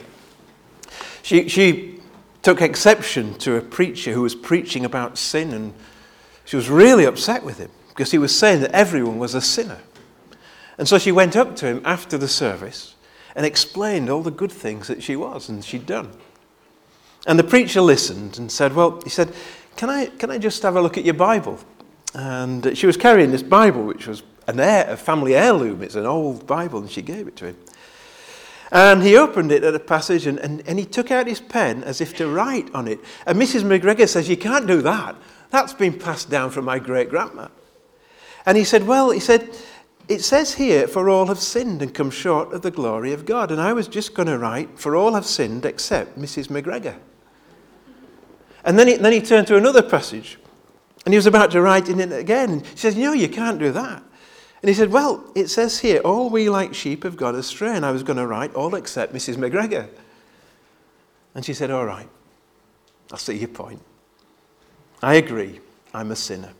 She, 1.23 1.51
she 1.51 1.95
took 2.45 2.61
exception 2.61 3.35
to 3.39 3.57
a 3.57 3.61
preacher 3.61 4.13
who 4.13 4.23
was 4.23 4.35
preaching 4.35 4.85
about 4.85 5.19
sin, 5.19 5.53
and 5.53 5.75
she 6.45 6.57
was 6.57 6.69
really 6.69 7.05
upset 7.05 7.43
with 7.43 7.59
him 7.59 7.71
because 7.89 8.11
he 8.11 8.19
was 8.19 8.39
saying 8.39 8.61
that 8.61 8.71
everyone 8.73 9.19
was 9.19 9.35
a 9.35 9.41
sinner. 9.41 9.81
And 10.77 10.87
so 10.87 10.99
she 10.99 11.11
went 11.11 11.37
up 11.37 11.57
to 11.57 11.67
him 11.67 11.81
after 11.85 12.19
the 12.19 12.29
service 12.29 12.95
and 13.35 13.47
explained 13.47 14.11
all 14.11 14.23
the 14.23 14.31
good 14.31 14.53
things 14.53 14.89
that 14.89 15.03
she 15.03 15.17
was 15.17 15.49
and 15.49 15.65
she'd 15.65 15.87
done. 15.87 16.11
And 17.27 17.39
the 17.39 17.45
preacher 17.45 17.81
listened 17.81 18.39
and 18.39 18.53
said, 18.53 18.75
Well, 18.75 19.01
he 19.03 19.11
said, 19.11 19.33
Can 19.77 19.89
I, 19.89 20.07
can 20.07 20.31
I 20.31 20.39
just 20.39 20.63
have 20.63 20.77
a 20.77 20.83
look 20.83 20.99
at 20.99 21.05
your 21.05 21.15
Bible? 21.15 21.59
And 22.15 22.77
she 22.77 22.87
was 22.87 22.97
carrying 22.97 23.31
this 23.31 23.43
Bible, 23.43 23.85
which 23.85 24.07
was 24.07 24.23
an 24.47 24.61
heir, 24.61 24.87
a 24.89 24.97
family 24.97 25.35
heirloom. 25.35 25.83
It's 25.83 25.95
an 25.95 26.07
old 26.07 26.47
Bible, 26.47 26.81
and 26.81 26.91
she 26.91 27.01
gave 27.01 27.27
it 27.27 27.37
to 27.37 27.47
him. 27.47 27.57
And 28.71 29.03
he 29.03 29.17
opened 29.17 29.53
it 29.53 29.63
at 29.63 29.75
a 29.75 29.79
passage 29.79 30.27
and, 30.27 30.39
and, 30.39 30.67
and 30.67 30.79
he 30.79 30.85
took 30.85 31.11
out 31.11 31.27
his 31.27 31.41
pen 31.41 31.85
as 31.85 32.01
if 32.01 32.17
to 32.17 32.29
write 32.29 32.75
on 32.75 32.89
it. 32.89 33.01
And 33.27 33.41
Mrs. 33.41 33.63
McGregor 33.63 34.09
says, 34.09 34.29
You 34.29 34.37
can't 34.37 34.67
do 34.67 34.83
that. 34.83 35.17
That's 35.51 35.73
been 35.73 35.99
passed 35.99 36.31
down 36.31 36.51
from 36.51 36.65
my 36.65 36.79
great 36.79 37.11
grandma. 37.11 37.49
And 38.47 38.57
he 38.57 38.65
said, 38.65 38.87
Well, 38.87 39.11
he 39.11 39.21
said, 39.21 39.57
it 40.07 40.23
says 40.23 40.55
here, 40.55 40.87
for 40.87 41.09
all 41.09 41.27
have 41.27 41.39
sinned 41.39 41.81
and 41.81 41.95
come 41.95 42.11
short 42.11 42.53
of 42.53 42.61
the 42.61 42.71
glory 42.71 43.13
of 43.13 43.25
God. 43.25 43.51
And 43.51 43.61
I 43.61 43.73
was 43.73 43.89
just 43.89 44.15
going 44.15 44.29
to 44.29 44.39
write, 44.39 44.79
for 44.79 44.95
all 44.95 45.15
have 45.15 45.25
sinned 45.25 45.65
except 45.65 46.19
Mrs. 46.19 46.49
McGregor. 46.49 46.97
And 48.65 48.79
then 48.79 48.89
he, 48.89 48.97
then 48.97 49.13
he 49.13 49.21
turned 49.21 49.47
to 49.47 49.57
another 49.57 49.83
passage 49.83 50.39
and 51.05 51.13
he 51.13 51.17
was 51.17 51.27
about 51.27 51.51
to 51.51 51.61
write 51.61 51.89
in 51.89 52.01
it 52.01 52.13
again. 52.13 52.61
He 52.61 52.77
says, 52.77 52.97
No, 52.97 53.13
you 53.13 53.29
can't 53.29 53.59
do 53.59 53.73
that. 53.73 54.03
And 54.65 54.71
he 54.71 54.75
said, 54.75 54.91
Well, 54.91 55.23
it 55.35 55.49
says 55.49 55.81
here, 55.81 56.01
all 56.07 56.31
we 56.31 56.49
like 56.49 56.73
sheep 56.73 57.03
have 57.03 57.19
gone 57.19 57.35
astray. 57.35 57.77
And 57.77 57.85
I 57.85 57.91
was 57.91 58.03
going 58.03 58.17
to 58.17 58.27
write, 58.27 58.55
all 58.55 58.75
except 58.77 59.13
Mrs. 59.13 59.37
McGregor. 59.37 59.87
And 61.35 61.45
she 61.45 61.53
said, 61.53 61.71
All 61.71 61.85
right, 61.85 62.09
I 63.13 63.19
see 63.19 63.37
your 63.37 63.49
point. 63.49 63.83
I 65.03 65.17
agree, 65.17 65.61
I'm 65.93 66.13
a 66.13 66.17
sinner. 66.17 66.55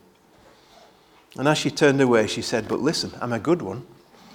And 1.35 1.47
as 1.47 1.57
she 1.57 1.71
turned 1.71 1.99
away, 1.99 2.27
she 2.27 2.43
said, 2.43 2.67
But 2.67 2.79
listen, 2.79 3.11
I'm 3.21 3.33
a 3.33 3.39
good 3.39 3.63
one. 3.63 3.83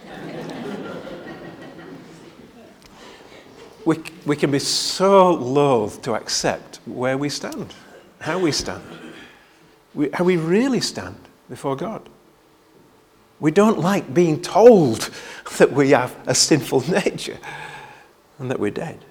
we, 3.85 3.99
we 4.27 4.35
can 4.35 4.51
be 4.51 4.59
so 4.59 5.33
loath 5.33 6.03
to 6.03 6.17
accept 6.17 6.81
where 6.87 7.17
we 7.17 7.29
stand, 7.29 7.73
how 8.21 8.37
we 8.37 8.51
stand, 8.51 8.83
we, 9.95 10.11
how 10.11 10.25
we 10.25 10.39
really 10.39 10.81
stand 10.81 11.21
before 11.49 11.77
God. 11.77 12.09
We 13.41 13.51
don't 13.51 13.79
like 13.79 14.13
being 14.13 14.41
told 14.41 15.11
that 15.59 15.73
we 15.73 15.91
have 15.91 16.17
a 16.27 16.35
sinful 16.35 16.89
nature 17.05 17.39
and 18.39 18.51
that 18.51 18.61
we're 18.61 18.71
dead. 18.71 19.05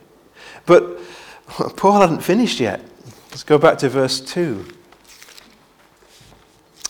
But 0.66 1.00
Paul 1.76 2.02
hadn't 2.02 2.22
finished 2.22 2.60
yet. 2.60 2.82
Let's 3.32 3.44
go 3.44 3.58
back 3.58 3.78
to 3.80 3.90
verse 3.90 4.20
2. 4.22 4.66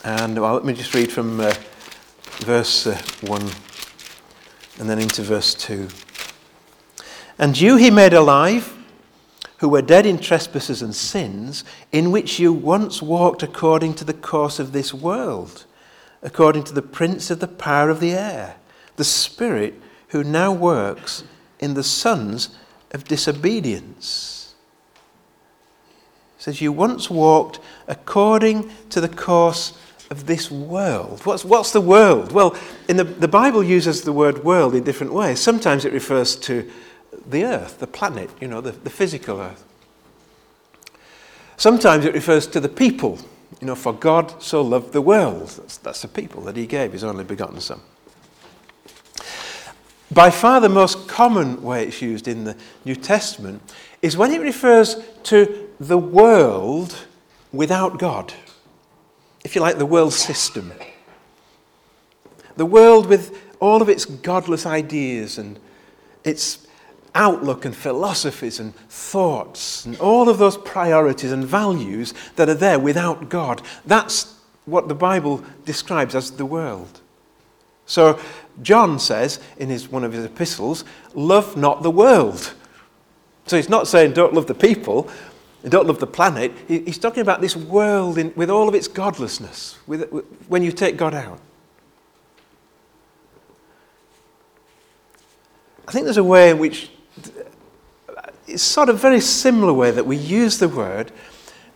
And 0.04 0.40
well, 0.40 0.54
let 0.54 0.64
me 0.64 0.74
just 0.74 0.94
read 0.94 1.12
from 1.12 1.40
uh, 1.40 1.54
verse 2.40 2.88
uh, 2.88 2.98
1 3.22 3.42
and 4.80 4.90
then 4.90 5.00
into 5.00 5.22
verse 5.22 5.54
2. 5.56 5.88
And 7.38 7.60
you 7.60 7.76
he 7.76 7.92
made 7.92 8.14
alive, 8.14 8.76
who 9.58 9.70
were 9.70 9.82
dead 9.82 10.06
in 10.06 10.18
trespasses 10.18 10.82
and 10.82 10.96
sins, 10.96 11.66
in 11.92 12.12
which 12.12 12.40
you 12.40 12.54
once 12.54 13.02
walked 13.02 13.44
according 13.44 13.94
to 13.96 14.06
the 14.06 14.14
course 14.14 14.60
of 14.60 14.72
this 14.72 14.94
world, 14.94 15.66
according 16.22 16.64
to 16.66 16.74
the 16.74 16.82
prince 16.82 17.32
of 17.32 17.40
the 17.40 17.48
power 17.48 17.90
of 17.90 18.00
the 18.00 18.12
air, 18.12 18.58
the 18.98 19.04
spirit 19.04 19.76
who 20.10 20.24
now 20.24 20.52
works 20.52 21.24
in 21.60 21.74
the 21.74 21.84
sons 21.84 22.58
of 22.92 23.06
disobedience. 23.06 24.56
It 26.38 26.44
says, 26.44 26.62
You 26.62 26.72
once 26.72 27.10
walked 27.10 27.60
according 27.88 28.72
to 28.90 29.02
the 29.02 29.10
course 29.10 29.78
of 30.10 30.26
this 30.26 30.50
world. 30.50 31.22
What's, 31.26 31.46
what's 31.46 31.72
the 31.72 31.82
world? 31.82 32.32
Well, 32.32 32.58
in 32.88 32.98
the, 32.98 33.04
the 33.04 33.28
Bible 33.28 33.64
uses 33.64 34.02
the 34.02 34.14
word 34.14 34.44
world 34.44 34.74
in 34.74 34.84
different 34.84 35.14
ways. 35.14 35.40
Sometimes 35.40 35.86
it 35.86 35.94
refers 35.94 36.36
to 36.38 36.70
the 37.28 37.44
earth, 37.44 37.80
the 37.80 37.88
planet, 37.88 38.30
you 38.42 38.48
know, 38.48 38.62
the, 38.62 38.72
the 38.72 38.90
physical 38.90 39.40
earth. 39.40 39.64
Sometimes 41.58 42.06
it 42.06 42.14
refers 42.14 42.48
to 42.48 42.60
the 42.60 42.70
people. 42.70 43.20
You 43.60 43.68
know, 43.68 43.76
for 43.76 43.94
God 43.94 44.42
so 44.42 44.62
loved 44.62 44.94
the 44.94 45.02
world. 45.02 45.50
That's, 45.50 45.78
that's 45.78 46.02
the 46.02 46.08
people 46.08 46.42
that 46.44 46.56
he 46.56 46.66
gave 46.66 46.94
his 46.94 47.04
only 47.04 47.24
begotten 47.24 47.60
Son. 47.60 47.82
By 50.12 50.30
far 50.32 50.60
the 50.60 50.70
most 50.70 51.08
common 51.08 51.62
way 51.62 51.86
it's 51.86 52.02
used 52.02 52.28
in 52.28 52.46
the 52.46 52.56
New 52.86 52.96
Testament 52.96 53.62
is 54.02 54.18
when 54.18 54.32
it 54.32 54.42
refers 54.42 54.96
to 55.24 55.70
the 55.80 55.98
world 55.98 57.06
without 57.52 58.00
God 58.00 58.34
if 59.44 59.56
you 59.56 59.62
like, 59.62 59.78
the 59.78 59.86
world 59.86 60.14
system. 60.14 60.74
The 62.58 62.66
world 62.66 63.08
with 63.08 63.42
all 63.60 63.82
of 63.82 63.90
its 63.90 64.06
godless 64.06 64.66
ideas 64.66 65.38
and 65.38 65.60
its 66.24 66.68
outlook 67.16 67.66
and 67.66 67.76
philosophies 67.76 68.60
and 68.60 68.76
thoughts 68.76 69.86
and 69.86 70.00
all 70.00 70.30
of 70.30 70.38
those 70.38 70.58
priorities 70.58 71.32
and 71.32 71.46
values 71.46 72.14
that 72.36 72.50
are 72.50 72.56
there 72.56 72.80
without 72.80 73.30
God. 73.30 73.62
That's 73.86 74.36
what 74.66 74.88
the 74.88 74.96
Bible 74.96 75.44
describes 75.66 76.16
as 76.16 76.32
the 76.32 76.46
world. 76.46 77.02
So 77.86 78.20
John 78.62 79.00
says 79.00 79.40
in 79.58 79.70
his, 79.70 79.90
one 79.90 80.04
of 80.04 80.14
his 80.14 80.26
epistles, 80.26 80.86
love 81.14 81.58
not 81.58 81.82
the 81.82 81.92
world. 81.92 82.54
So 83.48 83.56
he's 83.56 83.70
not 83.70 83.88
saying 83.88 84.14
don't 84.14 84.34
love 84.34 84.46
the 84.46 84.54
people, 84.54 85.10
don't 85.68 85.88
love 85.88 86.00
the 86.00 86.08
planet. 86.08 86.54
He's 86.68 87.00
talking 87.00 87.22
about 87.22 87.42
this 87.42 87.56
world 87.56 88.18
in, 88.18 88.32
with 88.36 88.50
all 88.50 88.70
of 88.70 88.76
its 88.76 88.88
godlessness, 88.88 89.78
with, 89.88 90.10
when 90.48 90.62
you 90.62 90.72
take 90.72 90.98
God 90.98 91.16
out. 91.16 91.40
I 95.88 95.92
think 95.92 96.06
there's 96.06 96.18
a 96.18 96.24
way 96.24 96.52
in 96.52 96.60
which 96.60 96.92
it's 98.50 98.64
sort 98.64 98.90
of 98.90 99.00
very 99.00 99.22
similar 99.22 99.74
way 99.74 99.92
that 99.92 100.06
we 100.06 100.18
use 100.18 100.60
the 100.60 100.70
word 100.70 101.12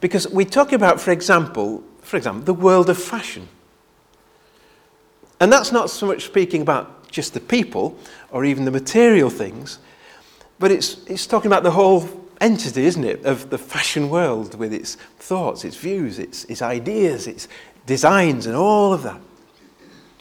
because 0.02 0.28
we 0.28 0.44
talk 0.46 0.74
about, 0.74 1.00
for 1.00 1.12
example, 1.12 1.84
for 2.02 2.18
example, 2.18 2.44
the 2.44 2.54
world 2.54 2.90
of 2.90 2.98
fashion. 2.98 3.48
And 5.40 5.52
that's 5.52 5.72
not 5.72 5.90
so 5.90 6.08
much 6.08 6.26
speaking 6.26 6.62
about 6.62 7.10
just 7.10 7.34
the 7.34 7.40
people 7.40 7.98
or 8.32 8.44
even 8.46 8.66
the 8.66 8.72
material 8.72 9.30
things, 9.30 9.80
but 10.60 10.72
it's, 10.72 11.04
it's 11.06 11.28
talking 11.28 11.48
about 11.48 11.64
the 11.64 11.72
whole 11.72 12.08
entity, 12.42 12.86
isn't 12.86 13.04
it, 13.04 13.26
of 13.26 13.50
the 13.50 13.58
fashion 13.58 14.10
world 14.10 14.56
with 14.56 14.74
its 14.74 14.96
thoughts, 15.20 15.64
its 15.64 15.78
views, 15.78 16.20
its, 16.20 16.44
its 16.46 16.62
ideas, 16.62 17.28
its 17.28 17.48
designs, 17.86 18.46
and 18.46 18.56
all 18.56 18.94
of 18.94 19.04
that. 19.04 19.20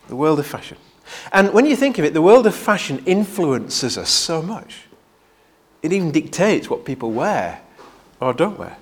The 0.08 0.16
world 0.16 0.38
of 0.38 0.46
fashion. 0.46 0.76
And 1.32 1.52
when 1.52 1.66
you 1.66 1.76
think 1.76 1.98
of 1.98 2.04
it, 2.04 2.14
the 2.14 2.22
world 2.22 2.46
of 2.46 2.54
fashion 2.54 3.02
influences 3.06 3.98
us 3.98 4.10
so 4.10 4.42
much. 4.42 4.86
It 5.82 5.92
even 5.92 6.12
dictates 6.12 6.70
what 6.70 6.84
people 6.84 7.10
wear 7.10 7.60
or 8.20 8.32
don't 8.32 8.58
wear. 8.58 8.76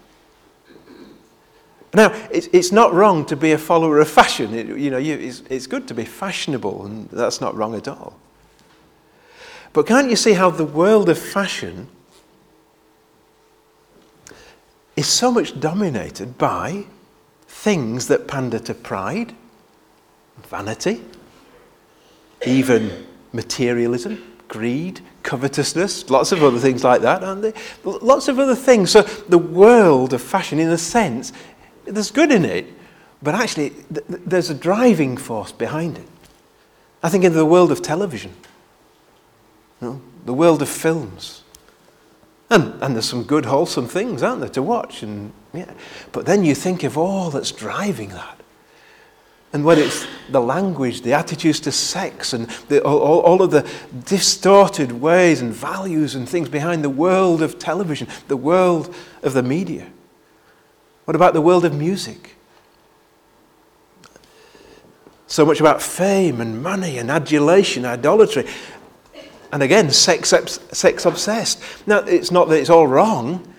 Now, 1.93 2.13
it's, 2.31 2.47
it's 2.53 2.71
not 2.71 2.93
wrong 2.93 3.25
to 3.27 3.37
be 3.37 3.53
a 3.53 3.59
follower 3.59 3.99
of 3.99 4.09
fashion. 4.09 4.55
It, 4.55 4.79
you 4.79 4.91
know, 4.91 4.99
you, 4.99 5.15
it's, 5.15 5.43
it's 5.51 5.67
good 5.67 5.89
to 5.89 5.95
be 5.95 6.05
fashionable, 6.05 6.87
and 6.87 7.09
that's 7.11 7.41
not 7.41 7.57
wrong 7.57 7.75
at 7.75 7.89
all. 7.89 8.17
But 9.73 9.87
can't 9.87 10.09
you 10.11 10.17
see 10.17 10.35
how 10.35 10.51
the 10.51 10.65
world 10.65 11.09
of 11.09 11.19
fashion 11.19 11.89
is 14.95 15.07
so 15.07 15.33
much 15.33 15.59
dominated 15.59 16.39
by 16.39 16.85
things 17.49 18.07
that 18.09 18.29
pander 18.29 18.59
to 18.59 18.75
pride, 18.75 19.35
vanity, 20.43 21.03
even 22.47 23.07
materialism, 23.33 24.23
greed, 24.49 25.01
covetousness, 25.23 26.11
lots 26.11 26.33
of 26.33 26.43
other 26.43 26.59
things 26.59 26.85
like 26.85 27.03
that, 27.03 27.23
aren't 27.23 27.43
there? 27.43 27.55
Lots 27.85 28.29
of 28.29 28.39
other 28.39 28.55
things. 28.55 28.91
So 28.91 29.03
the 29.03 29.39
world 29.39 30.13
of 30.13 30.23
fashion, 30.23 30.59
in 30.59 30.69
a 30.71 30.79
sense, 30.79 31.33
there's 31.85 32.11
good 32.11 32.31
in 32.31 32.45
it, 32.45 32.67
but 33.23 33.35
actually 33.35 33.71
th- 33.71 34.05
there's 34.09 34.51
a 34.51 34.55
driving 34.55 35.17
force 35.17 35.53
behind 35.53 35.99
it. 35.99 36.09
I 37.03 37.09
think 37.09 37.25
in 37.25 37.33
the 37.33 37.47
world 37.47 37.73
of 37.73 37.83
television, 37.83 38.33
you 39.81 39.89
know, 39.89 40.03
the 40.25 40.35
world 40.35 40.63
of 40.63 40.69
films. 40.69 41.43
And, 42.51 42.83
and 42.83 42.95
there's 42.95 43.09
some 43.09 43.23
good, 43.23 43.47
wholesome 43.47 43.87
things, 43.87 44.23
aren't 44.23 44.41
there, 44.41 44.49
to 44.51 44.63
watch? 44.63 45.03
And, 45.03 45.33
yeah. 45.55 45.73
But 46.13 46.27
then 46.27 46.45
you 46.45 46.55
think 46.55 46.83
of 46.83 46.99
all 46.99 47.31
that's 47.31 47.53
driving 47.53 48.09
that. 48.11 48.40
And 49.53 49.65
when 49.65 49.79
it's 49.79 50.07
the 50.29 50.41
language, 50.41 51.03
the 51.03 51.13
attitudes 51.13 51.59
to 51.61 51.73
sex, 51.73 52.33
and 52.33 52.47
the, 52.69 52.83
all, 52.85 53.21
all, 53.21 53.43
of 53.43 53.51
the 53.51 53.69
distorted 54.07 54.93
ways 54.93 55.43
and 55.43 55.53
values 55.53 56.15
and 56.15 56.29
things 56.29 56.49
behind 56.49 56.85
the 56.85 56.91
world 56.91 57.43
of 57.43 57.59
television, 57.59 58.07
the 58.29 58.37
world 58.37 58.95
of 59.25 59.33
the 59.33 59.43
media. 59.43 59.89
What 61.05 61.17
about 61.17 61.35
the 61.35 61.41
world 61.41 61.65
of 61.65 61.75
music? 61.75 62.37
So 65.27 65.45
much 65.45 65.59
about 65.59 65.83
fame 65.83 66.41
and 66.41 66.63
money 66.63 66.99
and 66.99 67.11
adulation, 67.11 67.85
idolatry. 67.85 68.47
And 69.53 69.65
again, 69.65 69.91
sex, 69.91 70.29
sex 70.29 71.07
obsessed. 71.07 71.61
Now, 71.87 71.99
it's 71.99 72.31
not 72.31 72.49
that 72.49 72.61
it's 72.61 72.71
all 72.71 72.87
wrong, 72.87 73.53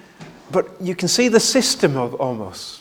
but 0.52 0.70
you 0.82 0.96
can 0.96 1.10
see 1.10 1.28
the 1.28 1.40
system 1.40 1.98
of 1.98 2.14
almost. 2.16 2.81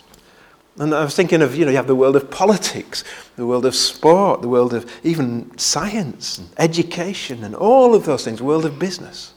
And 0.78 0.94
I 0.94 1.04
was 1.04 1.14
thinking 1.14 1.42
of, 1.42 1.54
you 1.54 1.64
know, 1.64 1.70
you 1.70 1.76
have 1.76 1.87
the 1.87 1.94
world 1.94 2.16
of 2.16 2.30
politics, 2.30 3.04
the 3.37 3.46
world 3.46 3.66
of 3.66 3.74
sport, 3.74 4.40
the 4.40 4.48
world 4.48 4.72
of 4.72 4.90
even 5.04 5.56
science 5.59 6.38
and 6.38 6.48
education 6.59 7.44
and 7.44 7.54
all 7.54 7.94
of 7.94 8.04
those 8.04 8.24
things, 8.24 8.40
world 8.40 8.64
of 8.64 8.78
business. 8.78 9.35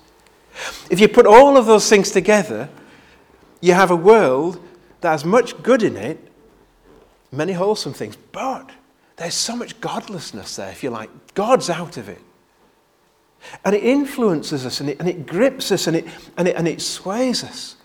If 0.90 1.00
you 1.00 1.08
put 1.08 1.26
all 1.26 1.58
of 1.58 1.66
those 1.66 1.90
things 1.90 2.12
together, 2.12 2.70
you 3.62 3.74
have 3.74 3.92
a 3.92 3.96
world 3.96 4.60
that 5.02 5.12
has 5.12 5.26
much 5.26 5.62
good 5.64 5.84
in 5.84 5.98
it, 5.98 6.20
many 7.32 7.54
wholesome 7.54 7.94
things, 7.94 8.16
but 8.32 8.70
there's 9.18 9.34
so 9.34 9.56
much 9.56 9.80
godlessness 9.82 10.56
there, 10.56 10.70
if 10.70 10.84
you 10.84 10.90
like. 10.90 11.10
God's 11.34 11.70
out 11.70 11.98
of 11.98 12.10
it. 12.10 12.22
And 13.66 13.76
it 13.76 13.84
influences 13.84 14.66
us 14.66 14.80
and 14.80 14.90
it, 14.90 15.00
and 15.00 15.10
it 15.10 15.26
grips 15.26 15.72
us 15.72 15.88
and 15.88 15.98
it, 15.98 16.06
and, 16.38 16.48
it, 16.48 16.56
and 16.56 16.68
it 16.68 16.82
sways 16.82 17.44
us. 17.44 17.76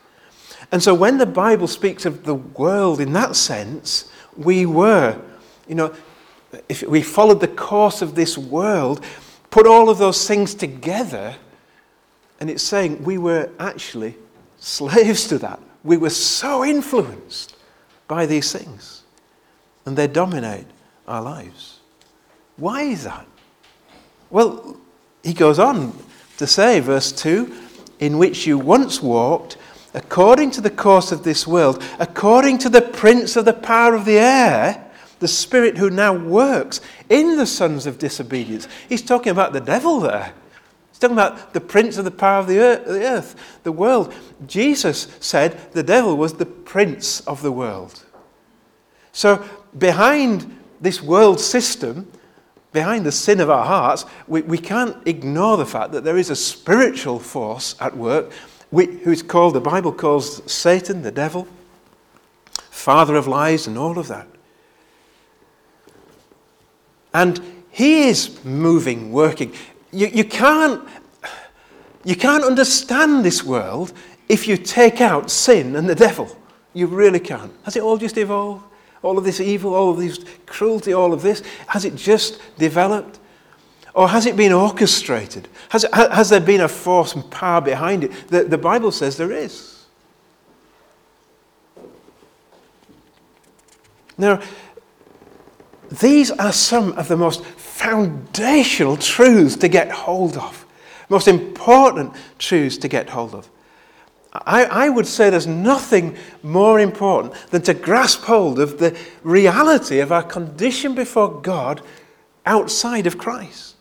And 0.70 0.82
so 0.82 0.94
when 0.94 1.18
the 1.18 1.26
Bible 1.26 1.66
speaks 1.66 2.04
of 2.04 2.24
the 2.24 2.34
world 2.34 3.00
in 3.00 3.12
that 3.14 3.36
sense, 3.36 4.10
we 4.36 4.66
were, 4.66 5.18
you 5.66 5.74
know, 5.74 5.94
if 6.68 6.82
we 6.82 7.02
followed 7.02 7.40
the 7.40 7.48
course 7.48 8.02
of 8.02 8.14
this 8.14 8.36
world, 8.36 9.04
put 9.50 9.66
all 9.66 9.88
of 9.88 9.98
those 9.98 10.26
things 10.26 10.54
together, 10.54 11.36
and 12.40 12.50
it's 12.50 12.62
saying 12.62 13.02
we 13.04 13.18
were 13.18 13.50
actually 13.58 14.14
slaves 14.58 15.26
to 15.28 15.38
that. 15.38 15.60
We 15.84 15.96
were 15.96 16.10
so 16.10 16.64
influenced 16.64 17.56
by 18.06 18.26
these 18.26 18.52
things, 18.52 19.02
and 19.86 19.96
they 19.96 20.06
dominate 20.06 20.66
our 21.06 21.22
lives. 21.22 21.80
Why 22.56 22.82
is 22.82 23.04
that? 23.04 23.26
Well, 24.30 24.76
he 25.22 25.32
goes 25.32 25.58
on 25.58 25.96
to 26.36 26.46
say, 26.46 26.80
verse 26.80 27.12
2 27.12 27.68
in 28.00 28.18
which 28.18 28.46
you 28.46 28.58
once 28.58 29.02
walked 29.02 29.56
according 29.98 30.52
to 30.52 30.60
the 30.60 30.70
course 30.70 31.10
of 31.10 31.24
this 31.24 31.44
world, 31.44 31.82
according 31.98 32.56
to 32.56 32.68
the 32.68 32.80
prince 32.80 33.34
of 33.34 33.44
the 33.44 33.52
power 33.52 33.94
of 33.96 34.04
the 34.04 34.16
air, 34.16 34.88
the 35.18 35.26
spirit 35.26 35.76
who 35.76 35.90
now 35.90 36.14
works 36.14 36.80
in 37.08 37.36
the 37.36 37.44
sons 37.44 37.84
of 37.84 37.98
disobedience. 37.98 38.68
He's 38.88 39.02
talking 39.02 39.32
about 39.32 39.52
the 39.52 39.60
devil 39.60 39.98
there. 39.98 40.32
He's 40.90 41.00
talking 41.00 41.16
about 41.16 41.52
the 41.52 41.60
prince 41.60 41.98
of 41.98 42.04
the 42.04 42.12
power 42.12 42.38
of 42.38 42.46
the 42.46 42.60
earth, 42.60 43.58
the 43.64 43.72
world. 43.72 44.14
Jesus 44.46 45.08
said 45.18 45.72
the 45.72 45.82
devil 45.82 46.16
was 46.16 46.34
the 46.34 46.46
prince 46.46 47.20
of 47.22 47.42
the 47.42 47.52
world. 47.52 48.04
So, 49.10 49.44
behind 49.76 50.60
this 50.80 51.02
world 51.02 51.40
system, 51.40 52.08
behind 52.70 53.04
the 53.04 53.10
sin 53.10 53.40
of 53.40 53.50
our 53.50 53.66
hearts, 53.66 54.04
we, 54.28 54.42
we 54.42 54.58
can't 54.58 54.96
ignore 55.08 55.56
the 55.56 55.66
fact 55.66 55.90
that 55.90 56.04
there 56.04 56.18
is 56.18 56.30
a 56.30 56.36
spiritual 56.36 57.18
force 57.18 57.74
at 57.80 57.96
work 57.96 58.30
who's 58.70 59.22
called, 59.22 59.54
the 59.54 59.60
Bible 59.60 59.92
calls 59.92 60.42
Satan, 60.50 61.02
the 61.02 61.10
devil, 61.10 61.48
father 62.70 63.16
of 63.16 63.26
lies, 63.26 63.66
and 63.66 63.78
all 63.78 63.98
of 63.98 64.08
that. 64.08 64.26
And 67.14 67.40
he 67.70 68.08
is 68.08 68.44
moving, 68.44 69.12
working. 69.12 69.52
You, 69.92 70.08
you, 70.08 70.24
can't, 70.24 70.86
you 72.04 72.14
can't 72.14 72.44
understand 72.44 73.24
this 73.24 73.42
world 73.42 73.92
if 74.28 74.46
you 74.46 74.56
take 74.56 75.00
out 75.00 75.30
sin 75.30 75.76
and 75.76 75.88
the 75.88 75.94
devil. 75.94 76.36
You 76.74 76.86
really 76.86 77.20
can't. 77.20 77.52
Has 77.64 77.76
it 77.76 77.82
all 77.82 77.96
just 77.96 78.18
evolved? 78.18 78.64
All 79.02 79.16
of 79.16 79.24
this 79.24 79.40
evil, 79.40 79.74
all 79.74 79.90
of 79.90 79.98
this 79.98 80.18
cruelty, 80.44 80.92
all 80.92 81.12
of 81.12 81.22
this? 81.22 81.42
Has 81.68 81.84
it 81.84 81.94
just 81.94 82.40
developed? 82.58 83.20
Or 83.98 84.08
has 84.08 84.26
it 84.26 84.36
been 84.36 84.52
orchestrated? 84.52 85.48
Has, 85.70 85.84
has 85.92 86.30
there 86.30 86.38
been 86.38 86.60
a 86.60 86.68
force 86.68 87.16
and 87.16 87.28
power 87.32 87.60
behind 87.60 88.04
it? 88.04 88.28
The, 88.28 88.44
the 88.44 88.56
Bible 88.56 88.92
says 88.92 89.16
there 89.16 89.32
is. 89.32 89.86
Now, 94.16 94.40
these 95.90 96.30
are 96.30 96.52
some 96.52 96.92
of 96.92 97.08
the 97.08 97.16
most 97.16 97.44
foundational 97.44 98.96
truths 98.96 99.56
to 99.56 99.66
get 99.66 99.90
hold 99.90 100.36
of, 100.36 100.64
most 101.08 101.26
important 101.26 102.14
truths 102.38 102.78
to 102.78 102.86
get 102.86 103.10
hold 103.10 103.34
of. 103.34 103.50
I, 104.32 104.64
I, 104.66 104.88
would 104.90 105.08
say 105.08 105.28
there's 105.28 105.48
nothing 105.48 106.16
more 106.44 106.78
important 106.78 107.34
than 107.50 107.62
to 107.62 107.74
grasp 107.74 108.22
hold 108.22 108.60
of 108.60 108.78
the 108.78 108.96
reality 109.24 109.98
of 109.98 110.12
our 110.12 110.22
condition 110.22 110.94
before 110.94 111.40
God 111.40 111.82
outside 112.46 113.08
of 113.08 113.18
Christ. 113.18 113.74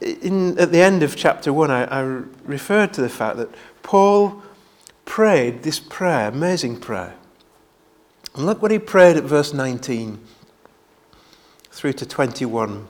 In, 0.00 0.58
at 0.58 0.72
the 0.72 0.80
end 0.80 1.02
of 1.02 1.16
chapter 1.16 1.52
1, 1.52 1.70
I, 1.70 1.84
I 1.84 2.00
referred 2.44 2.92
to 2.94 3.02
the 3.02 3.08
fact 3.08 3.36
that 3.36 3.48
Paul 3.82 4.42
prayed 5.04 5.62
this 5.62 5.80
prayer, 5.80 6.28
amazing 6.28 6.80
prayer. 6.80 7.14
And 8.34 8.46
look 8.46 8.62
what 8.62 8.70
he 8.70 8.78
prayed 8.78 9.16
at 9.16 9.24
verse 9.24 9.52
19. 9.52 10.18
through 11.72 11.92
to 11.94 12.06
21. 12.06 12.86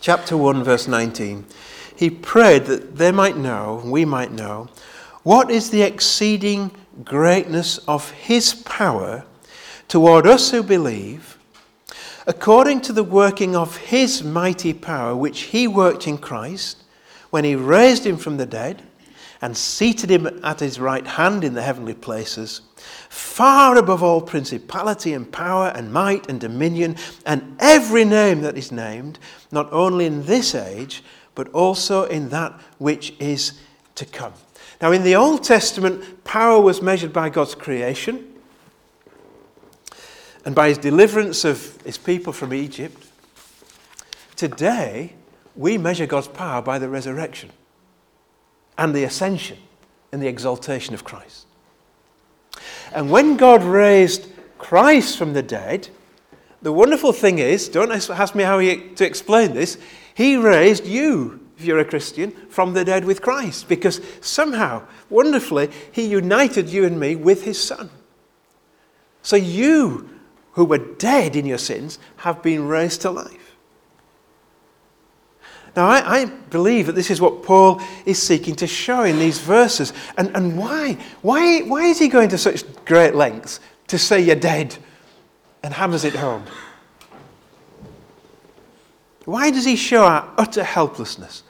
Chapter 0.00 0.36
1, 0.36 0.64
verse 0.64 0.86
19. 0.88 1.44
He 1.96 2.10
prayed 2.10 2.66
that 2.66 2.96
they 2.96 3.12
might 3.12 3.36
know, 3.36 3.82
we 3.84 4.04
might 4.04 4.32
know, 4.32 4.68
what 5.22 5.50
is 5.50 5.70
the 5.70 5.82
exceeding 5.82 6.70
greatness 7.04 7.78
of 7.88 8.10
his 8.10 8.54
power 8.54 9.24
toward 9.88 10.26
us 10.26 10.50
who 10.50 10.62
believe, 10.62 11.33
according 12.26 12.80
to 12.80 12.92
the 12.92 13.04
working 13.04 13.54
of 13.54 13.76
his 13.76 14.22
mighty 14.22 14.72
power, 14.72 15.14
which 15.14 15.42
he 15.42 15.68
worked 15.68 16.06
in 16.06 16.18
Christ 16.18 16.82
when 17.30 17.44
he 17.44 17.54
raised 17.54 18.06
him 18.06 18.16
from 18.16 18.36
the 18.36 18.46
dead 18.46 18.82
and 19.42 19.56
seated 19.56 20.10
him 20.10 20.40
at 20.42 20.60
his 20.60 20.80
right 20.80 21.06
hand 21.06 21.44
in 21.44 21.52
the 21.52 21.62
heavenly 21.62 21.94
places, 21.94 22.62
far 23.08 23.76
above 23.76 24.02
all 24.02 24.22
principality 24.22 25.12
and 25.12 25.30
power 25.30 25.68
and 25.74 25.92
might 25.92 26.28
and 26.30 26.40
dominion 26.40 26.96
and 27.26 27.56
every 27.60 28.04
name 28.04 28.40
that 28.40 28.56
is 28.56 28.72
named, 28.72 29.18
not 29.52 29.70
only 29.72 30.06
in 30.06 30.24
this 30.24 30.54
age, 30.54 31.02
but 31.34 31.48
also 31.48 32.04
in 32.04 32.30
that 32.30 32.58
which 32.78 33.12
is 33.18 33.60
to 33.96 34.06
come. 34.06 34.32
Now, 34.80 34.92
in 34.92 35.02
the 35.02 35.16
Old 35.16 35.44
Testament, 35.44 36.24
power 36.24 36.60
was 36.60 36.80
measured 36.80 37.12
by 37.12 37.28
God's 37.28 37.54
creation 37.54 38.33
and 40.44 40.54
by 40.54 40.68
his 40.68 40.78
deliverance 40.78 41.44
of 41.44 41.80
his 41.82 41.98
people 41.98 42.32
from 42.32 42.52
Egypt. 42.52 43.06
Today, 44.36 45.14
we 45.56 45.78
measure 45.78 46.06
God's 46.06 46.28
power 46.28 46.60
by 46.60 46.78
the 46.78 46.88
resurrection 46.88 47.50
and 48.76 48.94
the 48.94 49.04
ascension 49.04 49.58
and 50.12 50.20
the 50.22 50.28
exaltation 50.28 50.94
of 50.94 51.04
Christ. 51.04 51.46
And 52.92 53.10
when 53.10 53.36
God 53.36 53.62
raised 53.62 54.28
Christ 54.58 55.16
from 55.16 55.32
the 55.32 55.42
dead, 55.42 55.88
the 56.62 56.72
wonderful 56.72 57.12
thing 57.12 57.38
is, 57.38 57.68
don't 57.68 57.92
ask 57.92 58.34
me 58.34 58.42
how 58.42 58.58
he, 58.58 58.88
to 58.94 59.04
explain 59.04 59.52
this, 59.54 59.78
he 60.14 60.36
raised 60.36 60.86
you, 60.86 61.40
if 61.58 61.64
you're 61.64 61.78
a 61.78 61.84
Christian, 61.84 62.30
from 62.48 62.72
the 62.72 62.84
dead 62.84 63.04
with 63.04 63.20
Christ. 63.22 63.68
Because 63.68 64.00
somehow, 64.20 64.82
wonderfully, 65.10 65.70
he 65.92 66.06
united 66.06 66.68
you 66.68 66.84
and 66.84 66.98
me 66.98 67.16
with 67.16 67.44
his 67.44 67.62
Son. 67.62 67.90
So 69.22 69.36
you, 69.36 70.10
who 70.54 70.64
were 70.64 70.78
dead 70.78 71.36
in 71.36 71.46
your 71.46 71.58
sins, 71.58 71.98
have 72.16 72.42
been 72.42 72.66
raised 72.66 73.02
to 73.02 73.10
life. 73.10 73.56
Now, 75.76 75.88
I, 75.88 76.20
I, 76.20 76.24
believe 76.26 76.86
that 76.86 76.94
this 76.94 77.10
is 77.10 77.20
what 77.20 77.42
Paul 77.42 77.80
is 78.06 78.22
seeking 78.22 78.54
to 78.56 78.66
show 78.66 79.02
in 79.02 79.18
these 79.18 79.38
verses. 79.40 79.92
And, 80.16 80.30
and 80.36 80.56
why? 80.56 80.96
why? 81.22 81.62
Why 81.62 81.86
is 81.86 81.98
he 81.98 82.06
going 82.06 82.28
to 82.28 82.38
such 82.38 82.62
great 82.84 83.16
lengths 83.16 83.58
to 83.88 83.98
say 83.98 84.20
you're 84.20 84.36
dead 84.36 84.76
and 85.64 85.74
hammers 85.74 86.04
it 86.04 86.14
home? 86.14 86.44
Why 89.24 89.50
does 89.50 89.64
he 89.64 89.74
show 89.74 90.04
our 90.04 90.32
utter 90.38 90.62
helplessness? 90.62 91.42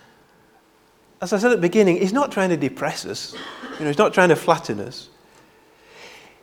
As 1.20 1.34
I 1.34 1.38
said 1.38 1.52
at 1.52 1.56
the 1.56 1.60
beginning, 1.60 1.98
he's 1.98 2.12
not 2.12 2.32
trying 2.32 2.50
to 2.50 2.56
depress 2.56 3.04
us, 3.04 3.34
you 3.74 3.80
know, 3.80 3.86
he's 3.86 3.98
not 3.98 4.14
trying 4.14 4.28
to 4.30 4.36
flatten 4.36 4.80
us. 4.80 5.10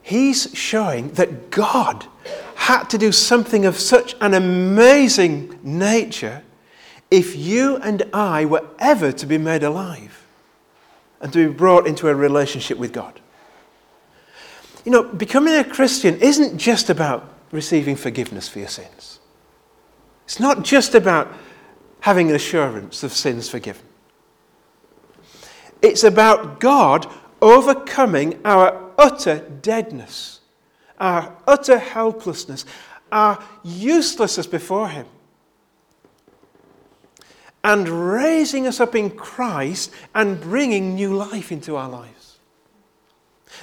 He's 0.04 0.52
showing 0.54 1.10
that 1.13 1.50
God 1.50 2.06
had 2.62 2.84
to 2.91 2.97
do 3.00 3.12
something 3.12 3.65
of 3.65 3.76
such 3.80 4.15
an 4.21 4.36
amazing 4.36 5.60
nature 5.63 6.43
if 7.10 7.36
you 7.36 7.78
and 7.78 8.04
I 8.13 8.45
were 8.45 8.63
ever 8.78 9.12
to 9.12 9.26
be 9.26 9.39
made 9.39 9.63
alive 9.63 10.28
and 11.19 11.34
to 11.34 11.47
be 11.47 11.54
brought 11.54 11.88
into 11.88 12.08
a 12.08 12.13
relationship 12.13 12.78
with 12.78 12.93
God. 12.93 13.19
You 14.86 14.91
know, 14.91 15.02
becoming 15.02 15.56
a 15.56 15.63
Christian 15.63 16.19
isn't 16.19 16.60
just 16.60 16.91
about 16.91 17.34
receiving 17.52 17.95
forgiveness 17.95 18.47
for 18.47 18.60
your 18.60 18.67
sins. 18.67 19.19
It's 20.26 20.39
not 20.39 20.63
just 20.63 20.93
about 20.93 21.34
having 22.02 22.30
an 22.30 22.36
assurance 22.36 23.02
of 23.02 23.12
sins 23.12 23.50
forgiven. 23.50 23.86
It's 25.82 26.04
about 26.04 26.60
God 26.60 27.12
overcoming 27.41 28.39
our 28.45 28.91
utter 29.00 29.39
deadness, 29.63 30.40
our 31.02 31.36
utter 31.46 31.78
helplessness, 31.78 32.64
our 33.12 33.44
uselessness 33.64 34.48
before 34.48 34.88
Him 34.88 35.06
and 37.64 37.88
raising 37.88 38.68
us 38.68 38.80
up 38.80 38.96
in 38.96 39.10
Christ 39.10 39.92
and 40.16 40.40
bringing 40.40 40.96
new 40.96 41.16
life 41.16 41.52
into 41.52 41.76
our 41.76 41.90
lives. 41.90 42.40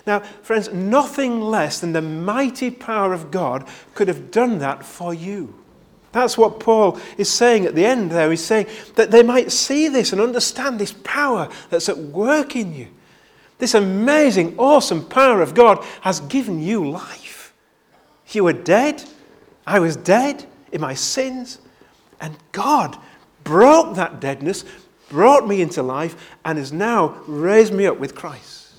Now, 0.07 0.20
friends, 0.20 0.72
nothing 0.72 1.40
less 1.40 1.81
than 1.81 1.92
the 1.92 2.03
mighty 2.03 2.70
power 2.70 3.12
of 3.12 3.31
God 3.31 3.66
could 3.94 4.09
have 4.09 4.31
done 4.31 4.59
that 4.59 4.85
for 4.85 5.12
you. 5.12 5.55
That's 6.12 6.38
what 6.38 6.61
Paul 6.61 6.98
is 7.16 7.31
saying 7.31 7.66
at 7.66 7.74
the 7.74 7.85
end 7.85 8.11
there. 8.11 8.31
He's 8.31 8.44
saying 8.44 8.66
that 8.94 9.11
they 9.11 9.22
might 9.22 9.53
see 9.53 9.88
this 9.88 10.12
and 10.12 10.20
understand 10.20 10.79
this 10.79 10.92
power 11.05 11.48
that's 11.70 11.88
at 11.88 11.98
work 11.98 12.57
in 12.57 12.74
you. 12.74 12.88
This 13.59 13.74
amazing, 13.74 14.57
awesome 14.59 15.05
power 15.05 15.42
of 15.42 15.55
God 15.55 15.85
has 16.03 16.20
given 16.20 16.62
you 16.62 16.88
life. 16.88 17.27
You 18.30 18.44
were 18.44 18.52
dead. 18.52 19.04
I 19.66 19.78
was 19.78 19.96
dead 19.96 20.46
in 20.72 20.80
my 20.80 20.94
sins. 20.94 21.58
And 22.20 22.36
God 22.52 22.98
broke 23.44 23.96
that 23.96 24.20
deadness, 24.20 24.64
brought 25.08 25.46
me 25.46 25.62
into 25.62 25.82
life, 25.82 26.34
and 26.44 26.58
has 26.58 26.72
now 26.72 27.20
raised 27.26 27.72
me 27.72 27.86
up 27.86 27.98
with 27.98 28.14
Christ. 28.14 28.74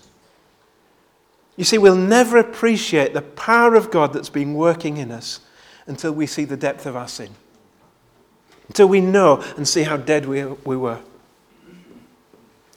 You 1.56 1.66
see, 1.66 1.78
we'll 1.78 1.96
never 1.96 2.38
appreciate 2.38 3.14
the 3.14 3.22
power 3.22 3.76
of 3.76 3.92
God 3.92 4.14
that's 4.14 4.30
been 4.30 4.54
working 4.54 4.98
in 4.98 5.12
us 5.12 5.42
until 5.88 6.14
we 6.14 6.26
see 6.26 6.46
the 6.46 6.56
depth 6.56 6.86
of 6.86 6.96
our 6.96 7.08
sin, 7.08 7.32
until 8.68 8.88
we 8.88 9.02
know 9.02 9.44
and 9.58 9.68
see 9.68 9.84
how 9.84 9.98
dead 9.98 10.26
we, 10.26 10.46
we 10.46 10.78
were, 10.78 11.00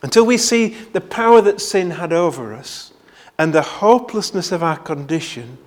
until 0.03 0.27
we 0.27 0.37
see 0.37 0.69
the 0.69 1.01
power 1.01 1.41
that 1.43 1.61
sin 1.61 1.91
had 1.93 2.13
over 2.13 2.53
us 2.53 2.93
and 3.39 3.53
the 3.53 3.63
hopelessness 3.63 4.51
of 4.51 4.65
our 4.65 4.79
condition, 4.79 5.59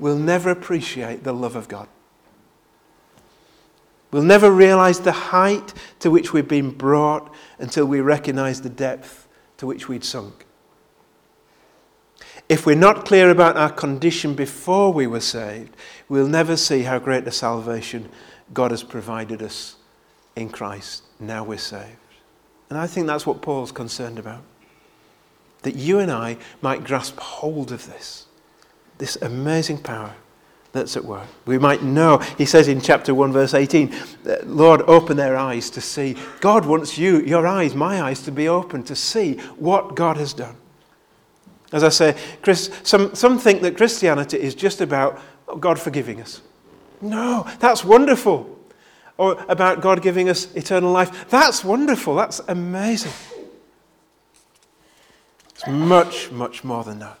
we'll 0.00 0.18
never 0.18 0.50
appreciate 0.50 1.24
the 1.24 1.32
love 1.32 1.56
of 1.56 1.68
God. 1.68 1.88
We'll 4.10 4.22
never 4.22 4.50
realize 4.50 5.00
the 5.00 5.12
height 5.12 5.72
to 6.00 6.10
which 6.10 6.32
we've 6.32 6.48
been 6.48 6.72
brought 6.72 7.32
until 7.58 7.86
we 7.86 8.00
recognize 8.00 8.62
the 8.62 8.68
depth 8.68 9.28
to 9.58 9.66
which 9.66 9.88
we'd 9.88 10.04
sunk. 10.04 10.46
If 12.48 12.66
we're 12.66 12.74
not 12.74 13.04
clear 13.04 13.30
about 13.30 13.56
our 13.56 13.70
condition 13.70 14.34
before 14.34 14.92
we 14.92 15.06
were 15.06 15.20
saved, 15.20 15.76
we'll 16.08 16.26
never 16.26 16.56
see 16.56 16.82
how 16.82 16.98
great 16.98 17.26
a 17.28 17.30
salvation 17.30 18.08
God 18.52 18.72
has 18.72 18.82
provided 18.82 19.40
us 19.40 19.76
in 20.34 20.48
Christ. 20.48 21.04
Now 21.20 21.44
we're 21.44 21.58
saved. 21.58 21.96
And 22.68 22.78
I 22.78 22.88
think 22.88 23.06
that's 23.06 23.26
what 23.26 23.42
Paul's 23.42 23.70
concerned 23.70 24.18
about. 24.18 24.42
That 25.62 25.76
you 25.76 26.00
and 26.00 26.10
I 26.10 26.38
might 26.60 26.82
grasp 26.82 27.18
hold 27.20 27.70
of 27.70 27.86
this, 27.86 28.26
this 29.00 29.16
amazing 29.16 29.78
power 29.78 30.14
that's 30.72 30.96
at 30.96 31.04
work. 31.04 31.26
We 31.46 31.58
might 31.58 31.82
know, 31.82 32.18
he 32.38 32.44
says 32.44 32.68
in 32.68 32.80
chapter 32.80 33.12
1, 33.12 33.32
verse 33.32 33.54
18, 33.54 33.92
Lord, 34.44 34.82
open 34.82 35.16
their 35.16 35.36
eyes 35.36 35.68
to 35.70 35.80
see. 35.80 36.16
God 36.40 36.64
wants 36.64 36.96
you, 36.96 37.20
your 37.22 37.46
eyes, 37.46 37.74
my 37.74 38.02
eyes, 38.02 38.22
to 38.22 38.30
be 38.30 38.48
open 38.48 38.84
to 38.84 38.94
see 38.94 39.34
what 39.58 39.96
God 39.96 40.16
has 40.16 40.32
done. 40.32 40.54
As 41.72 41.82
I 41.82 41.88
say, 41.88 42.16
Chris, 42.42 42.70
some, 42.82 43.14
some 43.14 43.38
think 43.38 43.62
that 43.62 43.76
Christianity 43.76 44.38
is 44.38 44.54
just 44.54 44.80
about 44.80 45.20
God 45.58 45.78
forgiving 45.78 46.20
us. 46.20 46.40
No, 47.00 47.48
that's 47.58 47.84
wonderful. 47.84 48.58
Or 49.16 49.44
about 49.48 49.80
God 49.80 50.02
giving 50.02 50.28
us 50.28 50.54
eternal 50.54 50.92
life. 50.92 51.28
That's 51.28 51.64
wonderful. 51.64 52.14
That's 52.14 52.40
amazing. 52.48 53.12
It's 55.50 55.66
much, 55.66 56.30
much 56.30 56.64
more 56.64 56.84
than 56.84 57.00
that. 57.00 57.19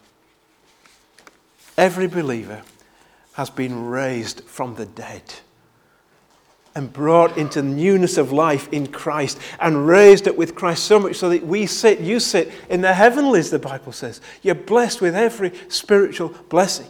Every 1.76 2.06
believer 2.06 2.62
has 3.34 3.50
been 3.50 3.86
raised 3.86 4.42
from 4.44 4.74
the 4.74 4.86
dead 4.86 5.22
and 6.74 6.92
brought 6.92 7.36
into 7.36 7.62
newness 7.62 8.16
of 8.16 8.32
life 8.32 8.72
in 8.72 8.86
Christ 8.86 9.38
and 9.58 9.86
raised 9.86 10.28
up 10.28 10.36
with 10.36 10.54
Christ 10.54 10.84
so 10.84 10.98
much 10.98 11.16
so 11.16 11.28
that 11.30 11.44
we 11.44 11.66
sit, 11.66 12.00
you 12.00 12.20
sit 12.20 12.52
in 12.68 12.80
the 12.80 12.94
heavenlies, 12.94 13.50
the 13.50 13.58
Bible 13.58 13.92
says. 13.92 14.20
You're 14.42 14.54
blessed 14.54 15.00
with 15.00 15.16
every 15.16 15.52
spiritual 15.68 16.28
blessing, 16.48 16.86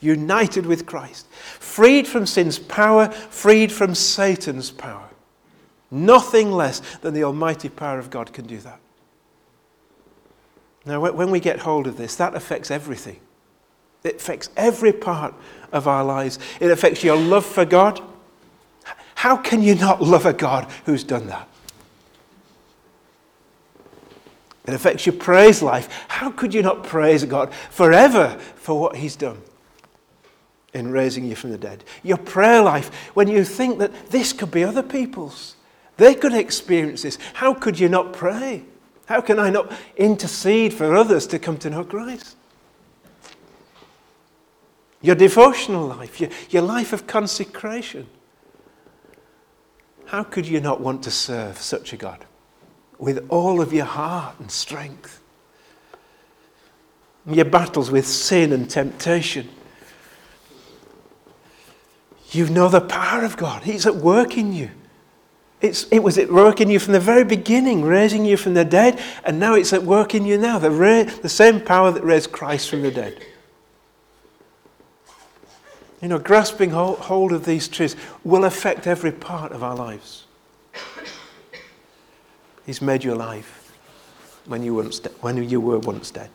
united 0.00 0.66
with 0.66 0.86
Christ, 0.86 1.26
freed 1.30 2.06
from 2.06 2.26
sin's 2.26 2.58
power, 2.58 3.10
freed 3.10 3.72
from 3.72 3.94
Satan's 3.94 4.70
power. 4.70 5.08
Nothing 5.90 6.52
less 6.52 6.80
than 6.98 7.14
the 7.14 7.24
almighty 7.24 7.68
power 7.68 7.98
of 7.98 8.10
God 8.10 8.32
can 8.32 8.46
do 8.46 8.58
that. 8.58 8.80
Now, 10.86 11.00
when 11.00 11.30
we 11.30 11.40
get 11.40 11.60
hold 11.60 11.86
of 11.86 11.96
this, 11.96 12.16
that 12.16 12.34
affects 12.34 12.70
everything. 12.70 13.18
It 14.04 14.16
affects 14.16 14.50
every 14.56 14.92
part 14.92 15.34
of 15.72 15.88
our 15.88 16.04
lives. 16.04 16.38
It 16.60 16.70
affects 16.70 17.02
your 17.02 17.16
love 17.16 17.44
for 17.44 17.64
God. 17.64 18.00
How 19.14 19.36
can 19.36 19.62
you 19.62 19.74
not 19.74 20.02
love 20.02 20.26
a 20.26 20.32
God 20.32 20.70
who's 20.84 21.02
done 21.02 21.26
that? 21.28 21.48
It 24.66 24.74
affects 24.74 25.06
your 25.06 25.14
praise 25.14 25.62
life. 25.62 26.06
How 26.08 26.30
could 26.30 26.54
you 26.54 26.62
not 26.62 26.84
praise 26.84 27.24
God 27.24 27.52
forever 27.70 28.38
for 28.56 28.78
what 28.78 28.96
He's 28.96 29.16
done? 29.16 29.40
in 30.74 30.90
raising 30.90 31.24
you 31.24 31.36
from 31.36 31.50
the 31.50 31.58
dead. 31.58 31.84
Your 32.02 32.18
prayer 32.18 32.60
life, 32.60 32.92
when 33.14 33.28
you 33.28 33.44
think 33.44 33.78
that 33.78 34.10
this 34.10 34.32
could 34.32 34.50
be 34.50 34.64
other 34.64 34.82
people's, 34.82 35.54
they 35.96 36.14
could 36.14 36.34
experience 36.34 37.02
this. 37.02 37.16
How 37.34 37.54
could 37.54 37.78
you 37.78 37.88
not 37.88 38.12
pray? 38.12 38.64
How 39.06 39.20
can 39.20 39.38
I 39.38 39.50
not 39.50 39.72
intercede 39.96 40.74
for 40.74 40.94
others 40.94 41.26
to 41.28 41.38
come 41.38 41.58
to 41.58 41.70
know 41.70 41.84
Christ? 41.84 42.36
Your 45.04 45.14
devotional 45.14 45.86
life, 45.86 46.18
your, 46.18 46.30
your 46.48 46.62
life 46.62 46.94
of 46.94 47.06
consecration. 47.06 48.06
How 50.06 50.24
could 50.24 50.48
you 50.48 50.62
not 50.62 50.80
want 50.80 51.02
to 51.02 51.10
serve 51.10 51.58
such 51.58 51.92
a 51.92 51.98
God 51.98 52.24
with 52.96 53.26
all 53.28 53.60
of 53.60 53.70
your 53.70 53.84
heart 53.84 54.40
and 54.40 54.50
strength? 54.50 55.20
Your 57.26 57.44
battles 57.44 57.90
with 57.90 58.06
sin 58.06 58.50
and 58.50 58.68
temptation. 58.68 59.50
You 62.30 62.48
know 62.48 62.70
the 62.70 62.80
power 62.80 63.26
of 63.26 63.36
God. 63.36 63.64
He's 63.64 63.84
at 63.84 63.96
work 63.96 64.38
in 64.38 64.54
you. 64.54 64.70
It's, 65.60 65.84
it 65.90 65.98
was 65.98 66.16
at 66.16 66.32
work 66.32 66.62
in 66.62 66.70
you 66.70 66.78
from 66.78 66.94
the 66.94 67.00
very 67.00 67.24
beginning, 67.24 67.82
raising 67.82 68.24
you 68.24 68.38
from 68.38 68.54
the 68.54 68.64
dead, 68.64 69.02
and 69.22 69.38
now 69.38 69.52
it's 69.52 69.74
at 69.74 69.82
work 69.82 70.14
in 70.14 70.24
you 70.24 70.38
now. 70.38 70.58
The, 70.58 70.70
ra- 70.70 71.04
the 71.20 71.28
same 71.28 71.60
power 71.60 71.90
that 71.90 72.02
raised 72.02 72.32
Christ 72.32 72.70
from 72.70 72.80
the 72.80 72.90
dead. 72.90 73.22
You 76.04 76.10
know, 76.10 76.18
grasping 76.18 76.68
hold 76.68 77.32
of 77.32 77.46
these 77.46 77.66
truths 77.66 77.96
will 78.24 78.44
affect 78.44 78.86
every 78.86 79.10
part 79.10 79.52
of 79.52 79.62
our 79.62 79.74
lives. 79.74 80.26
He's 82.66 82.82
made 82.82 83.02
you 83.02 83.14
alive 83.14 83.46
when 84.44 84.62
you, 84.62 84.74
once 84.74 84.98
de- 84.98 85.08
when 85.22 85.48
you 85.48 85.62
were 85.62 85.78
once 85.78 86.10
dead. 86.10 86.28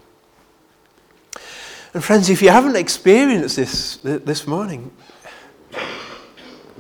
And 1.94 2.04
friends, 2.04 2.32
if 2.32 2.42
you 2.42 2.50
haven't 2.50 2.78
experienced 2.78 3.58
this 3.58 3.98
this 3.98 4.48
morning, 4.48 4.90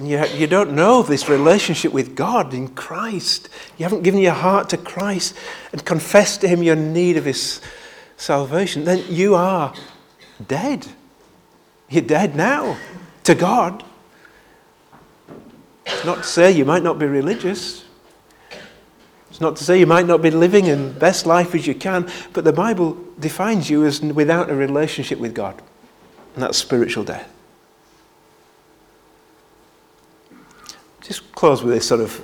you, 0.01 0.25
you 0.25 0.47
don't 0.47 0.71
know 0.71 1.03
this 1.03 1.29
relationship 1.29 1.93
with 1.93 2.15
God 2.15 2.55
in 2.55 2.69
Christ. 2.69 3.49
You 3.77 3.83
haven't 3.83 4.01
given 4.01 4.19
your 4.19 4.33
heart 4.33 4.67
to 4.69 4.77
Christ 4.77 5.35
and 5.71 5.85
confessed 5.85 6.41
to 6.41 6.47
Him 6.47 6.63
your 6.63 6.75
need 6.75 7.17
of 7.17 7.25
His 7.25 7.61
salvation. 8.17 8.83
Then 8.83 9.03
you 9.07 9.35
are 9.35 9.75
dead. 10.47 10.87
You're 11.89 12.03
dead 12.03 12.35
now 12.35 12.77
to 13.23 13.35
God. 13.35 13.83
It's 15.85 16.05
not 16.05 16.17
to 16.17 16.23
say 16.23 16.51
you 16.51 16.65
might 16.65 16.83
not 16.83 16.99
be 16.99 17.05
religious. 17.05 17.83
It's 19.29 19.41
not 19.41 19.55
to 19.57 19.63
say 19.63 19.79
you 19.79 19.87
might 19.87 20.05
not 20.05 20.21
be 20.21 20.31
living 20.31 20.65
in 20.65 20.93
best 20.93 21.25
life 21.25 21.55
as 21.55 21.65
you 21.65 21.73
can, 21.73 22.09
but 22.33 22.43
the 22.43 22.53
Bible 22.53 22.97
defines 23.19 23.69
you 23.69 23.85
as 23.85 24.01
without 24.01 24.49
a 24.49 24.55
relationship 24.55 25.19
with 25.19 25.33
God. 25.33 25.61
And 26.35 26.43
that's 26.43 26.57
spiritual 26.57 27.03
death. 27.03 27.27
just 31.09 31.31
close 31.31 31.63
with 31.63 31.73
this 31.73 31.87
sort 31.87 32.01
of 32.01 32.23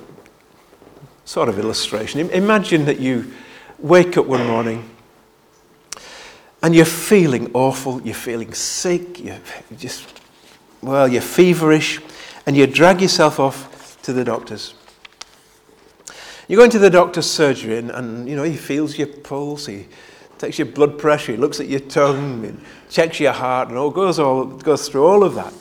sort 1.24 1.48
of 1.48 1.58
illustration. 1.58 2.20
Imagine 2.30 2.84
that 2.84 3.00
you 3.00 3.32
wake 3.80 4.16
up 4.16 4.26
one 4.26 4.46
morning 4.46 4.88
and 6.66 6.74
you're 6.74 6.84
feeling 6.84 7.48
awful, 7.54 8.02
you're 8.02 8.12
feeling 8.12 8.52
sick, 8.52 9.22
you're 9.22 9.38
just 9.78 10.20
well, 10.82 11.06
you're 11.06 11.22
feverish, 11.22 12.00
and 12.44 12.56
you 12.56 12.66
drag 12.66 13.00
yourself 13.00 13.38
off 13.38 14.02
to 14.02 14.12
the 14.12 14.24
doctor's. 14.24 14.74
You 16.48 16.56
go 16.56 16.64
into 16.64 16.80
the 16.80 16.90
doctor's 16.90 17.30
surgery, 17.30 17.78
and, 17.78 17.92
and 17.92 18.28
you 18.28 18.34
know 18.34 18.42
he 18.42 18.56
feels 18.56 18.98
your 18.98 19.06
pulse, 19.06 19.66
he 19.66 19.86
takes 20.38 20.58
your 20.58 20.66
blood 20.66 20.98
pressure, 20.98 21.30
he 21.30 21.38
looks 21.38 21.60
at 21.60 21.68
your 21.68 21.78
tongue, 21.78 22.44
and 22.44 22.60
checks 22.90 23.20
your 23.20 23.32
heart, 23.32 23.68
and 23.68 23.78
all 23.78 23.90
goes 23.90 24.18
all 24.18 24.44
goes 24.44 24.88
through 24.88 25.06
all 25.06 25.22
of 25.22 25.36
that. 25.36 25.54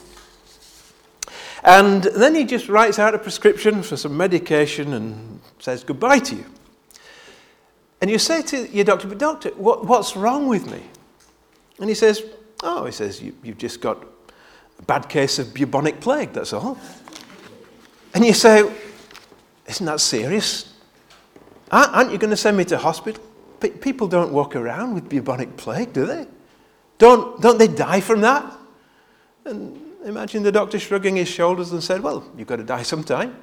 And 1.64 2.01
then 2.01 2.34
he 2.34 2.45
just 2.45 2.68
writes 2.68 2.97
out 2.97 3.14
a 3.14 3.20
prescription 3.20 3.84
for 3.84 3.95
some 3.95 4.18
medication 4.18 4.93
and 4.93 5.39
says 5.60 5.84
goodbye 5.84 6.18
to 6.20 6.36
you. 6.36 6.45
And 8.01 8.10
you 8.10 8.18
say 8.18 8.41
to 8.41 8.68
your 8.70 8.86
doctor, 8.86 9.08
but 9.08 9.20
doctor, 9.20 9.49
what, 9.51 9.86
what's 9.86 10.16
wrong 10.16 10.47
with 10.47 10.72
me? 10.72 10.82
And 11.80 11.90
he 11.90 11.96
says, 11.96 12.24
oh, 12.64 12.86
he 12.86 12.92
says, 12.92 13.22
you, 13.22 13.36
you've 13.44 13.58
just 13.58 13.82
got 13.82 14.04
a 14.80 14.84
bad 14.84 15.10
case 15.10 15.40
of 15.40 15.54
bubonic 15.54 16.00
plague, 16.00 16.34
that's 16.34 16.54
all. 16.54 16.78
And 18.14 18.26
you 18.26 18.34
say, 18.34 18.72
isn't 19.68 19.86
that 19.86 20.00
serious? 20.00 20.74
Aren't 21.72 22.12
you 22.12 22.18
going 22.18 22.32
to 22.32 22.38
send 22.38 22.56
me 22.58 22.66
to 22.66 22.78
hospital? 22.78 23.22
People 23.82 24.08
don't 24.08 24.32
walk 24.32 24.56
around 24.56 24.94
with 24.94 25.10
bubonic 25.10 25.58
plague, 25.58 25.92
do 25.92 26.06
they? 26.06 26.28
Don't, 26.98 27.42
don't 27.42 27.58
they 27.58 27.68
die 27.68 28.00
from 28.00 28.22
that? 28.22 28.56
And 29.44 29.86
Imagine 30.06 30.44
the 30.44 30.52
doctor 30.52 30.78
shrugging 30.78 31.16
his 31.16 31.28
shoulders 31.28 31.72
and 31.72 31.84
said, 31.84 32.04
Well, 32.04 32.24
you've 32.38 32.48
got 32.48 32.58
to 32.58 32.64
die 32.64 32.84
sometime. 32.84 33.36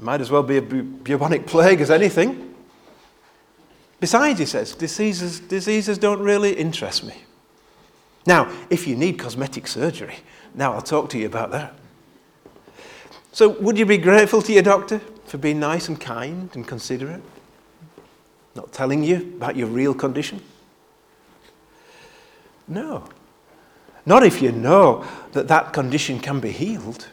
Might 0.00 0.22
as 0.22 0.30
well 0.30 0.42
be 0.42 0.56
a 0.56 0.62
bubonic 0.62 1.46
plague 1.46 1.82
as 1.82 1.90
anything. 1.90 2.53
Besides, 4.00 4.38
he 4.38 4.46
says, 4.46 4.74
diseases, 4.74 5.40
diseases 5.40 5.98
don't 5.98 6.20
really 6.20 6.52
interest 6.52 7.04
me. 7.04 7.14
Now, 8.26 8.52
if 8.70 8.86
you 8.86 8.96
need 8.96 9.18
cosmetic 9.18 9.66
surgery, 9.66 10.16
now 10.54 10.72
I'll 10.72 10.82
talk 10.82 11.10
to 11.10 11.18
you 11.18 11.26
about 11.26 11.50
that. 11.52 11.74
So, 13.32 13.48
would 13.60 13.78
you 13.78 13.86
be 13.86 13.98
grateful 13.98 14.42
to 14.42 14.52
your 14.52 14.62
doctor 14.62 15.00
for 15.26 15.38
being 15.38 15.58
nice 15.58 15.88
and 15.88 16.00
kind 16.00 16.50
and 16.54 16.66
considerate? 16.66 17.22
Not 18.54 18.72
telling 18.72 19.02
you 19.02 19.16
about 19.36 19.56
your 19.56 19.66
real 19.66 19.94
condition? 19.94 20.40
No. 22.68 23.04
Not 24.06 24.22
if 24.22 24.40
you 24.40 24.52
know 24.52 25.04
that 25.32 25.48
that 25.48 25.72
condition 25.72 26.20
can 26.20 26.40
be 26.40 26.50
healed. 26.50 27.08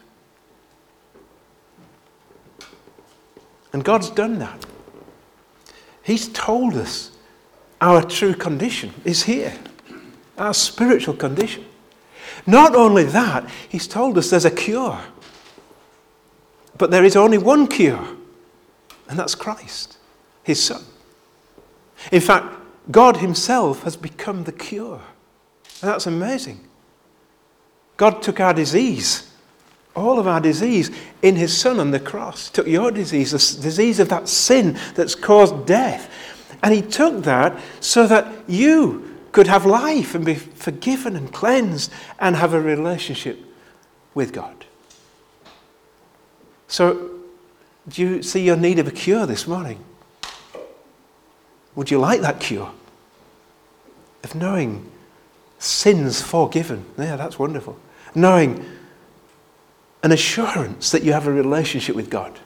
And 3.73 3.83
God's 3.83 4.09
done 4.09 4.39
that. 4.39 4.65
He's 6.03 6.27
told 6.29 6.75
us 6.75 7.11
our 7.79 8.03
true 8.03 8.33
condition 8.33 8.93
is 9.05 9.23
here, 9.23 9.53
our 10.37 10.53
spiritual 10.53 11.15
condition. 11.15 11.65
Not 12.45 12.75
only 12.75 13.03
that, 13.05 13.49
He's 13.69 13.87
told 13.87 14.17
us 14.17 14.29
there's 14.29 14.45
a 14.45 14.51
cure. 14.51 14.99
But 16.77 16.91
there 16.91 17.03
is 17.03 17.15
only 17.15 17.37
one 17.37 17.67
cure, 17.67 18.07
and 19.07 19.19
that's 19.19 19.35
Christ, 19.35 19.97
His 20.43 20.63
Son. 20.63 20.83
In 22.11 22.21
fact, 22.21 22.55
God 22.89 23.17
Himself 23.17 23.83
has 23.83 23.95
become 23.95 24.43
the 24.43 24.51
cure. 24.51 25.01
And 25.81 25.89
that's 25.89 26.07
amazing. 26.07 26.67
God 27.97 28.21
took 28.21 28.39
our 28.39 28.53
disease, 28.53 29.30
all 29.95 30.19
of 30.19 30.27
our 30.27 30.39
disease, 30.39 30.91
in 31.21 31.35
his 31.35 31.55
son 31.55 31.79
on 31.79 31.91
the 31.91 31.99
cross. 31.99 32.49
Took 32.49 32.67
your 32.67 32.91
disease, 32.91 33.31
the 33.31 33.61
disease 33.61 33.99
of 33.99 34.09
that 34.09 34.27
sin 34.27 34.77
that's 34.95 35.15
caused 35.15 35.65
death. 35.65 36.09
And 36.63 36.73
he 36.73 36.81
took 36.81 37.23
that 37.23 37.59
so 37.79 38.07
that 38.07 38.31
you 38.47 39.17
could 39.31 39.47
have 39.47 39.65
life 39.65 40.15
and 40.15 40.25
be 40.25 40.35
forgiven 40.35 41.15
and 41.15 41.31
cleansed 41.31 41.91
and 42.19 42.35
have 42.35 42.53
a 42.53 42.61
relationship 42.61 43.39
with 44.13 44.33
God. 44.33 44.65
So, 46.67 47.09
do 47.87 48.01
you 48.01 48.23
see 48.23 48.41
your 48.41 48.55
need 48.57 48.79
of 48.79 48.87
a 48.87 48.91
cure 48.91 49.25
this 49.25 49.47
morning? 49.47 49.83
Would 51.75 51.89
you 51.89 51.99
like 51.99 52.21
that 52.21 52.39
cure? 52.39 52.71
Of 54.23 54.35
knowing 54.35 54.89
sins 55.57 56.21
forgiven. 56.21 56.85
Yeah, 56.97 57.15
that's 57.15 57.39
wonderful 57.39 57.79
knowing 58.15 58.65
an 60.03 60.11
assurance 60.11 60.91
that 60.91 61.03
you 61.03 61.13
have 61.13 61.27
a 61.27 61.31
relationship 61.31 61.95
with 61.95 62.09
God, 62.09 62.39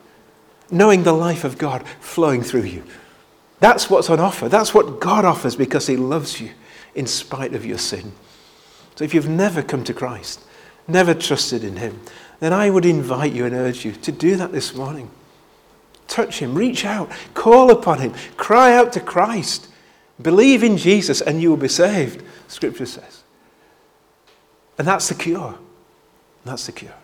knowing 0.70 1.02
the 1.02 1.12
life 1.12 1.44
of 1.44 1.58
God 1.58 1.86
flowing 2.00 2.42
through 2.42 2.64
you. 2.64 2.82
That's 3.60 3.88
what's 3.88 4.10
on 4.10 4.20
offer. 4.20 4.48
That's 4.48 4.74
what 4.74 5.00
God 5.00 5.24
offers 5.24 5.56
because 5.56 5.86
He 5.86 5.96
loves 5.96 6.40
you 6.40 6.50
in 6.94 7.06
spite 7.06 7.54
of 7.54 7.64
your 7.64 7.78
sin. 7.78 8.12
So 8.96 9.04
if 9.04 9.14
you've 9.14 9.28
never 9.28 9.62
come 9.62 9.84
to 9.84 9.94
Christ, 9.94 10.42
never 10.86 11.14
trusted 11.14 11.64
in 11.64 11.76
Him, 11.76 12.00
then 12.40 12.52
I 12.52 12.68
would 12.68 12.84
invite 12.84 13.32
you 13.32 13.46
and 13.46 13.54
urge 13.54 13.84
you 13.84 13.92
to 13.92 14.12
do 14.12 14.36
that 14.36 14.52
this 14.52 14.74
morning. 14.74 15.10
Touch 16.08 16.38
Him, 16.38 16.54
reach 16.54 16.84
out, 16.84 17.10
call 17.34 17.70
upon 17.70 18.00
Him, 18.00 18.14
cry 18.36 18.74
out 18.74 18.92
to 18.92 19.00
Christ, 19.00 19.68
believe 20.20 20.62
in 20.62 20.76
Jesus, 20.76 21.20
and 21.20 21.40
you 21.40 21.50
will 21.50 21.56
be 21.56 21.68
saved, 21.68 22.22
Scripture 22.48 22.86
says. 22.86 23.22
And 24.78 24.86
that's 24.86 25.08
the 25.08 25.14
cure. 25.14 25.58
That's 26.44 26.66
the 26.66 26.72
cure. 26.72 26.94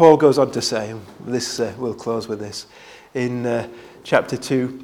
Paul 0.00 0.16
goes 0.16 0.38
on 0.38 0.50
to 0.52 0.62
say, 0.62 0.94
this 1.26 1.60
uh, 1.60 1.74
we'll 1.76 1.92
close 1.92 2.26
with 2.26 2.38
this, 2.38 2.66
in 3.12 3.44
uh, 3.44 3.68
chapter 4.02 4.34
2, 4.34 4.82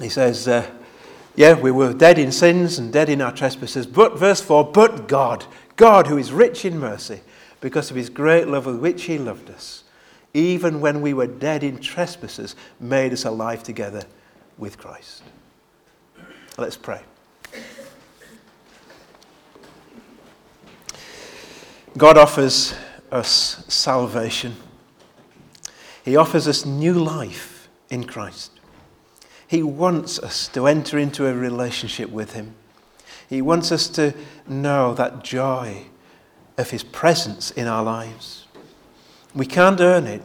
he 0.00 0.08
says, 0.08 0.48
uh, 0.48 0.66
Yeah, 1.36 1.60
we 1.60 1.70
were 1.70 1.92
dead 1.92 2.18
in 2.18 2.32
sins 2.32 2.78
and 2.78 2.90
dead 2.90 3.10
in 3.10 3.20
our 3.20 3.32
trespasses, 3.32 3.86
but, 3.86 4.18
verse 4.18 4.40
4, 4.40 4.72
but 4.72 5.08
God, 5.08 5.44
God 5.76 6.06
who 6.06 6.16
is 6.16 6.32
rich 6.32 6.64
in 6.64 6.78
mercy, 6.78 7.20
because 7.60 7.90
of 7.90 7.98
his 7.98 8.08
great 8.08 8.48
love 8.48 8.64
with 8.64 8.78
which 8.78 9.02
he 9.02 9.18
loved 9.18 9.50
us, 9.50 9.84
even 10.32 10.80
when 10.80 11.02
we 11.02 11.12
were 11.12 11.26
dead 11.26 11.62
in 11.62 11.78
trespasses, 11.78 12.56
made 12.80 13.12
us 13.12 13.26
alive 13.26 13.62
together 13.62 14.04
with 14.56 14.78
Christ. 14.78 15.22
Let's 16.56 16.78
pray. 16.78 17.02
God 21.98 22.16
offers 22.16 22.74
us 23.14 23.64
salvation. 23.68 24.56
He 26.04 26.16
offers 26.16 26.46
us 26.46 26.66
new 26.66 26.94
life 26.94 27.68
in 27.88 28.04
Christ. 28.04 28.50
He 29.46 29.62
wants 29.62 30.18
us 30.18 30.48
to 30.48 30.66
enter 30.66 30.98
into 30.98 31.26
a 31.26 31.34
relationship 31.34 32.10
with 32.10 32.32
Him. 32.32 32.54
He 33.28 33.40
wants 33.40 33.72
us 33.72 33.88
to 33.90 34.14
know 34.46 34.94
that 34.94 35.22
joy 35.22 35.84
of 36.58 36.70
His 36.70 36.82
presence 36.82 37.50
in 37.52 37.66
our 37.66 37.82
lives. 37.82 38.46
We 39.34 39.46
can't 39.46 39.80
earn 39.80 40.06
it, 40.06 40.22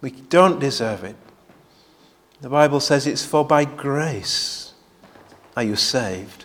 we 0.00 0.10
don't 0.10 0.58
deserve 0.58 1.04
it. 1.04 1.16
The 2.40 2.48
Bible 2.48 2.80
says 2.80 3.06
it's 3.06 3.24
for 3.24 3.44
by 3.44 3.64
grace 3.64 4.72
are 5.56 5.62
you 5.62 5.76
saved 5.76 6.44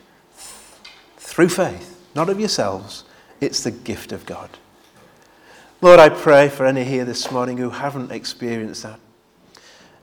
through 1.17 1.49
faith, 1.49 1.99
not 2.13 2.29
of 2.29 2.39
yourselves. 2.39 3.03
It's 3.39 3.63
the 3.63 3.71
gift 3.71 4.11
of 4.11 4.25
God. 4.25 4.49
Lord, 5.79 5.99
I 5.99 6.09
pray 6.09 6.49
for 6.49 6.65
any 6.65 6.83
here 6.83 7.05
this 7.05 7.31
morning 7.31 7.57
who 7.57 7.69
haven't 7.69 8.11
experienced 8.11 8.81
that 8.81 8.99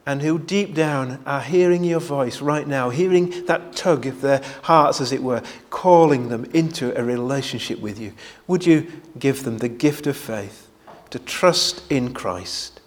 and 0.06 0.22
who 0.22 0.38
deep 0.38 0.74
down 0.74 1.20
are 1.26 1.40
hearing 1.40 1.82
your 1.82 1.98
voice 1.98 2.40
right 2.40 2.66
now, 2.68 2.90
hearing 2.90 3.46
that 3.46 3.74
tug 3.74 4.06
of 4.06 4.20
their 4.20 4.40
hearts, 4.62 5.00
as 5.00 5.12
it 5.12 5.22
were, 5.22 5.42
calling 5.70 6.28
them 6.28 6.44
into 6.52 6.96
a 6.98 7.02
relationship 7.02 7.80
with 7.80 7.98
you. 7.98 8.12
Would 8.46 8.66
you 8.66 8.86
give 9.18 9.44
them 9.44 9.58
the 9.58 9.68
gift 9.68 10.06
of 10.06 10.16
faith 10.16 10.68
to 11.10 11.18
trust 11.18 11.90
in 11.90 12.12
Christ? 12.12 12.80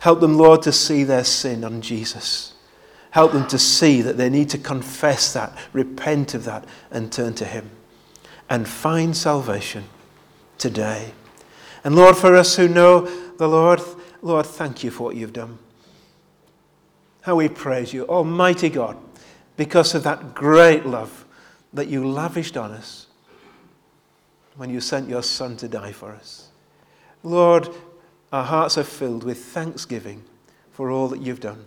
Help 0.00 0.20
them, 0.20 0.36
Lord, 0.36 0.62
to 0.62 0.72
see 0.72 1.04
their 1.04 1.24
sin 1.24 1.64
on 1.64 1.80
Jesus. 1.80 2.52
Help 3.10 3.32
them 3.32 3.48
to 3.48 3.58
see 3.58 4.02
that 4.02 4.16
they 4.16 4.28
need 4.28 4.50
to 4.50 4.58
confess 4.58 5.32
that, 5.32 5.56
repent 5.72 6.34
of 6.34 6.44
that, 6.44 6.66
and 6.90 7.10
turn 7.10 7.34
to 7.34 7.44
Him. 7.44 7.70
And 8.50 8.68
find 8.68 9.16
salvation 9.16 9.84
today. 10.58 11.12
And 11.84 11.94
Lord, 11.94 12.16
for 12.16 12.34
us 12.34 12.56
who 12.56 12.68
know 12.68 13.02
the 13.36 13.48
Lord, 13.48 13.80
Lord, 14.22 14.46
thank 14.46 14.82
you 14.82 14.90
for 14.90 15.04
what 15.04 15.16
you've 15.16 15.32
done. 15.32 15.58
How 17.22 17.36
we 17.36 17.48
praise 17.48 17.92
you, 17.92 18.06
Almighty 18.06 18.68
God, 18.68 18.96
because 19.56 19.94
of 19.94 20.02
that 20.04 20.34
great 20.34 20.86
love 20.86 21.24
that 21.72 21.88
you 21.88 22.06
lavished 22.08 22.56
on 22.56 22.72
us 22.72 23.06
when 24.56 24.70
you 24.70 24.80
sent 24.80 25.08
your 25.08 25.22
Son 25.22 25.56
to 25.58 25.68
die 25.68 25.92
for 25.92 26.12
us. 26.12 26.48
Lord, 27.22 27.68
our 28.32 28.44
hearts 28.44 28.76
are 28.78 28.84
filled 28.84 29.24
with 29.24 29.38
thanksgiving 29.38 30.24
for 30.72 30.90
all 30.90 31.08
that 31.08 31.20
you've 31.20 31.40
done. 31.40 31.64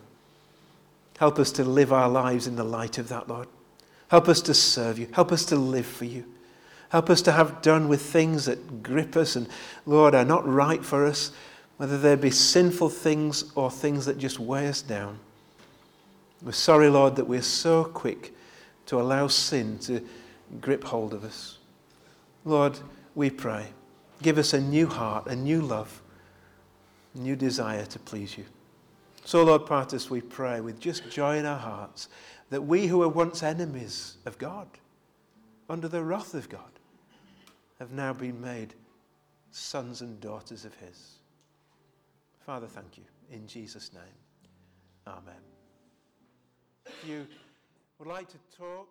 Help 1.18 1.38
us 1.40 1.52
to 1.54 1.64
live 1.64 1.94
our 1.94 2.10
lives 2.10 2.48
in 2.48 2.56
the 2.56 2.64
light 2.64 2.98
of 2.98 3.08
that, 3.10 3.30
Lord. 3.30 3.48
Help 4.10 4.28
us 4.28 4.42
to 4.42 4.54
serve 4.54 5.00
you. 5.00 5.08
Help 5.14 5.32
us 5.32 5.46
to 5.46 5.56
live 5.56 5.86
for 5.86 6.06
you. 6.06 6.26
Help 6.92 7.10
us 7.10 7.22
to 7.22 7.32
have 7.32 7.62
done 7.62 7.88
with 7.88 8.02
things 8.02 8.46
that 8.46 8.84
grip 8.84 9.16
us 9.16 9.38
and, 9.38 9.48
Lord, 9.86 10.14
are 10.14 10.26
not 10.26 10.46
right 10.46 10.84
for 10.84 11.06
us, 11.06 11.32
whether 11.78 11.98
they 11.98 12.16
be 12.16 12.32
sinful 12.32 12.90
things 12.90 13.50
or 13.56 13.72
things 13.72 14.06
that 14.06 14.18
just 14.18 14.40
weigh 14.40 14.68
us 14.68 14.82
down. 14.82 15.18
We're 16.42 16.52
sorry, 16.52 16.90
Lord, 16.90 17.16
that 17.16 17.30
we're 17.30 17.44
so 17.44 17.86
quick 17.86 18.36
to 18.88 19.00
allow 19.00 19.28
sin 19.28 19.80
to 19.80 20.06
grip 20.60 20.84
hold 20.84 21.14
of 21.14 21.24
us. 21.24 21.60
Lord, 22.44 22.78
we 23.16 23.30
pray, 23.30 23.68
give 24.22 24.38
us 24.38 24.54
a 24.54 24.60
new 24.60 24.86
heart, 24.86 25.28
a 25.28 25.36
new 25.36 25.62
love, 25.62 26.02
a 27.16 27.20
new 27.20 27.38
desire 27.38 27.86
to 27.86 28.00
please 28.00 28.38
you. 28.38 28.44
So, 29.24 29.46
Lord, 29.46 29.66
part 29.66 29.94
us, 29.94 30.10
we 30.10 30.20
pray 30.20 30.60
with 30.60 30.78
just 30.82 31.10
joy 31.10 31.38
in 31.38 31.46
our 31.46 31.60
hearts 31.60 32.10
that 32.50 32.64
we 32.64 32.88
who 32.88 32.98
were 32.98 33.08
once 33.08 33.44
enemies 33.44 34.18
of 34.26 34.38
God, 34.38 34.68
under 35.70 35.88
the 35.88 36.04
wrath 36.04 36.34
of 36.34 36.50
God, 36.50 36.71
have 37.82 37.92
now 37.94 38.14
been 38.14 38.40
made 38.40 38.76
sons 39.50 40.02
and 40.02 40.22
daughters 40.22 40.66
of 40.66 40.76
His. 40.76 41.18
Father, 42.46 42.68
thank 42.68 42.96
you. 42.96 43.04
In 43.32 43.48
Jesus' 43.48 43.92
name, 43.92 44.04
Amen. 45.08 45.42
If 46.86 47.10
you 47.10 47.26
would 47.98 48.08
like 48.08 48.28
to 48.28 48.38
talk 48.56 48.88